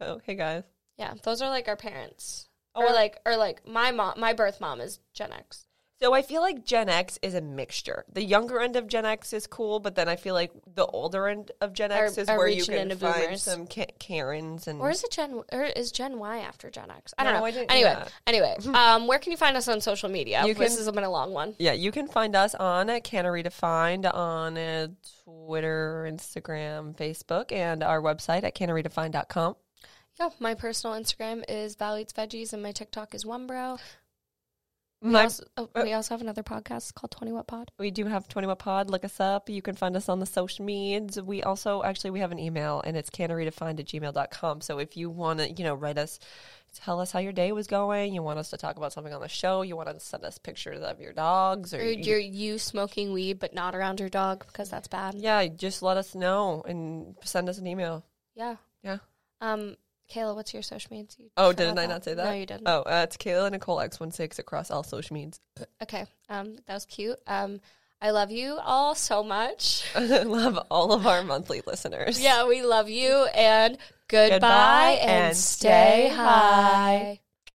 Oh, 0.00 0.20
hey 0.22 0.36
guys. 0.36 0.62
Yeah, 0.96 1.14
those 1.24 1.42
are 1.42 1.48
like 1.48 1.66
our 1.66 1.74
parents. 1.74 2.48
Oh, 2.76 2.86
or 2.86 2.92
like 2.92 3.18
or 3.26 3.36
like 3.36 3.66
my 3.66 3.90
mom 3.90 4.14
my 4.20 4.32
birth 4.32 4.60
mom 4.60 4.80
is 4.80 5.00
Gen 5.12 5.32
X. 5.32 5.66
So 6.00 6.14
I 6.14 6.22
feel 6.22 6.42
like 6.42 6.64
Gen 6.64 6.88
X 6.88 7.18
is 7.22 7.34
a 7.34 7.40
mixture. 7.40 8.04
The 8.12 8.22
younger 8.22 8.60
end 8.60 8.76
of 8.76 8.86
Gen 8.86 9.04
X 9.04 9.32
is 9.32 9.48
cool, 9.48 9.80
but 9.80 9.96
then 9.96 10.08
I 10.08 10.14
feel 10.14 10.32
like 10.34 10.52
the 10.74 10.86
older 10.86 11.26
end 11.26 11.50
of 11.60 11.72
Gen 11.72 11.90
X 11.90 12.16
Are- 12.16 12.20
is 12.20 12.28
are 12.28 12.38
where 12.38 12.46
you 12.46 12.64
can 12.64 12.88
find 12.96 13.00
boomers. 13.00 13.42
some 13.42 13.66
Ka- 13.66 13.86
Karens 13.98 14.68
and 14.68 14.80
Or 14.80 14.90
is 14.90 15.02
it 15.02 15.10
Gen 15.10 15.42
or 15.50 15.64
is 15.64 15.90
Gen 15.90 16.20
Y 16.20 16.38
after 16.38 16.70
Gen 16.70 16.90
X? 16.96 17.14
I 17.18 17.24
don't 17.24 17.32
No, 17.34 17.38
know. 17.40 17.46
I 17.46 17.50
anyway, 17.68 17.80
yeah. 17.80 18.08
anyway, 18.28 18.56
um, 18.74 19.08
where 19.08 19.18
can 19.18 19.32
you 19.32 19.36
find 19.36 19.56
us 19.56 19.66
on 19.66 19.80
social 19.80 20.08
media? 20.08 20.44
You 20.46 20.54
this 20.54 20.76
can- 20.76 20.84
has 20.84 20.92
been 20.94 21.02
a 21.04 21.10
long 21.10 21.32
one. 21.32 21.56
Yeah, 21.58 21.72
you 21.72 21.90
can 21.90 22.06
find 22.06 22.36
us 22.36 22.54
on 22.54 23.00
Canna 23.00 23.30
Redefined 23.30 24.12
on 24.14 24.56
uh, 24.56 24.86
Twitter, 25.24 26.08
Instagram, 26.08 26.96
Facebook, 26.96 27.50
and 27.50 27.82
our 27.82 28.00
website 28.00 28.44
at 28.44 28.54
cannaredefined.com. 28.54 29.56
Yeah, 30.20 30.30
my 30.38 30.54
personal 30.54 30.96
Instagram 30.96 31.44
is 31.48 31.74
Val 31.74 31.96
Eats 31.98 32.12
Veggies, 32.12 32.52
and 32.52 32.62
my 32.62 32.70
TikTok 32.72 33.14
is 33.14 33.26
One 33.26 33.46
Bro. 33.48 33.78
We, 35.00 35.10
My- 35.10 35.22
also, 35.24 35.44
oh, 35.56 35.68
we 35.76 35.92
also 35.92 36.14
have 36.14 36.22
another 36.22 36.42
podcast 36.42 36.92
called 36.94 37.12
Twenty 37.12 37.30
What 37.32 37.46
Pod. 37.46 37.70
we 37.78 37.92
do 37.92 38.06
have 38.06 38.26
20 38.26 38.48
What 38.48 38.58
Pod. 38.58 38.90
Look 38.90 39.04
us 39.04 39.20
up. 39.20 39.48
You 39.48 39.62
can 39.62 39.76
find 39.76 39.94
us 39.94 40.08
on 40.08 40.18
the 40.18 40.26
social 40.26 40.64
medias. 40.64 41.22
We 41.22 41.40
also, 41.44 41.84
actually, 41.84 42.10
we 42.10 42.18
have 42.18 42.32
an 42.32 42.40
email, 42.40 42.82
and 42.84 42.96
it's 42.96 43.08
cannaredefined 43.08 43.78
at 43.78 43.86
gmail.com. 43.86 44.60
So 44.60 44.78
if 44.80 44.96
you 44.96 45.08
want 45.08 45.38
to, 45.38 45.52
you 45.52 45.62
know, 45.62 45.74
write 45.76 45.98
us, 45.98 46.18
tell 46.82 46.98
us 47.00 47.12
how 47.12 47.20
your 47.20 47.30
day 47.32 47.52
was 47.52 47.68
going, 47.68 48.12
you 48.12 48.22
want 48.24 48.40
us 48.40 48.50
to 48.50 48.56
talk 48.56 48.76
about 48.76 48.92
something 48.92 49.14
on 49.14 49.20
the 49.20 49.28
show, 49.28 49.62
you 49.62 49.76
want 49.76 49.88
to 49.88 50.00
send 50.00 50.24
us 50.24 50.36
pictures 50.38 50.82
of 50.82 51.00
your 51.00 51.12
dogs, 51.12 51.72
or, 51.72 51.78
Or 51.78 51.84
you- 51.84 52.02
you're 52.02 52.18
you 52.18 52.58
smoking 52.58 53.12
weed 53.12 53.38
but 53.38 53.54
not 53.54 53.76
around 53.76 54.00
your 54.00 54.08
dog 54.08 54.44
because 54.48 54.68
that's 54.68 54.88
bad. 54.88 55.14
yeah, 55.14 55.46
just 55.46 55.80
let 55.80 55.96
us 55.96 56.16
know 56.16 56.62
and 56.66 57.14
send 57.22 57.48
us 57.48 57.58
an 57.58 57.68
email. 57.68 58.04
Yeah. 58.34 58.56
Yeah. 58.82 58.98
Um, 59.40 59.76
Kayla, 60.12 60.34
what's 60.34 60.54
your 60.54 60.62
social 60.62 60.88
media? 60.90 61.06
You 61.18 61.30
Oh, 61.36 61.52
didn't 61.52 61.78
I 61.78 61.86
not 61.86 62.04
say 62.04 62.14
that? 62.14 62.24
No, 62.24 62.32
you 62.32 62.46
didn't. 62.46 62.66
Oh, 62.66 62.80
uh, 62.82 63.02
it's 63.04 63.16
Kayla 63.16 63.50
Nicole 63.50 63.76
X16 63.78 64.38
across 64.38 64.70
all 64.70 64.82
social 64.82 65.14
medias. 65.14 65.40
Okay. 65.82 66.06
Um, 66.28 66.56
that 66.66 66.74
was 66.74 66.86
cute. 66.86 67.18
Um, 67.26 67.60
I 68.00 68.10
love 68.10 68.30
you 68.30 68.58
all 68.62 68.94
so 68.94 69.22
much. 69.22 69.84
I 69.94 70.00
love 70.22 70.58
all 70.70 70.92
of 70.92 71.06
our 71.06 71.22
monthly 71.22 71.62
listeners. 71.66 72.20
yeah, 72.20 72.46
we 72.46 72.62
love 72.62 72.88
you 72.88 73.26
and 73.34 73.76
goodbye, 74.08 74.30
Goodbye 74.36 74.98
and, 75.02 75.10
and 75.26 75.36
stay 75.36 76.06
stay 76.08 76.14
high. 76.14 77.20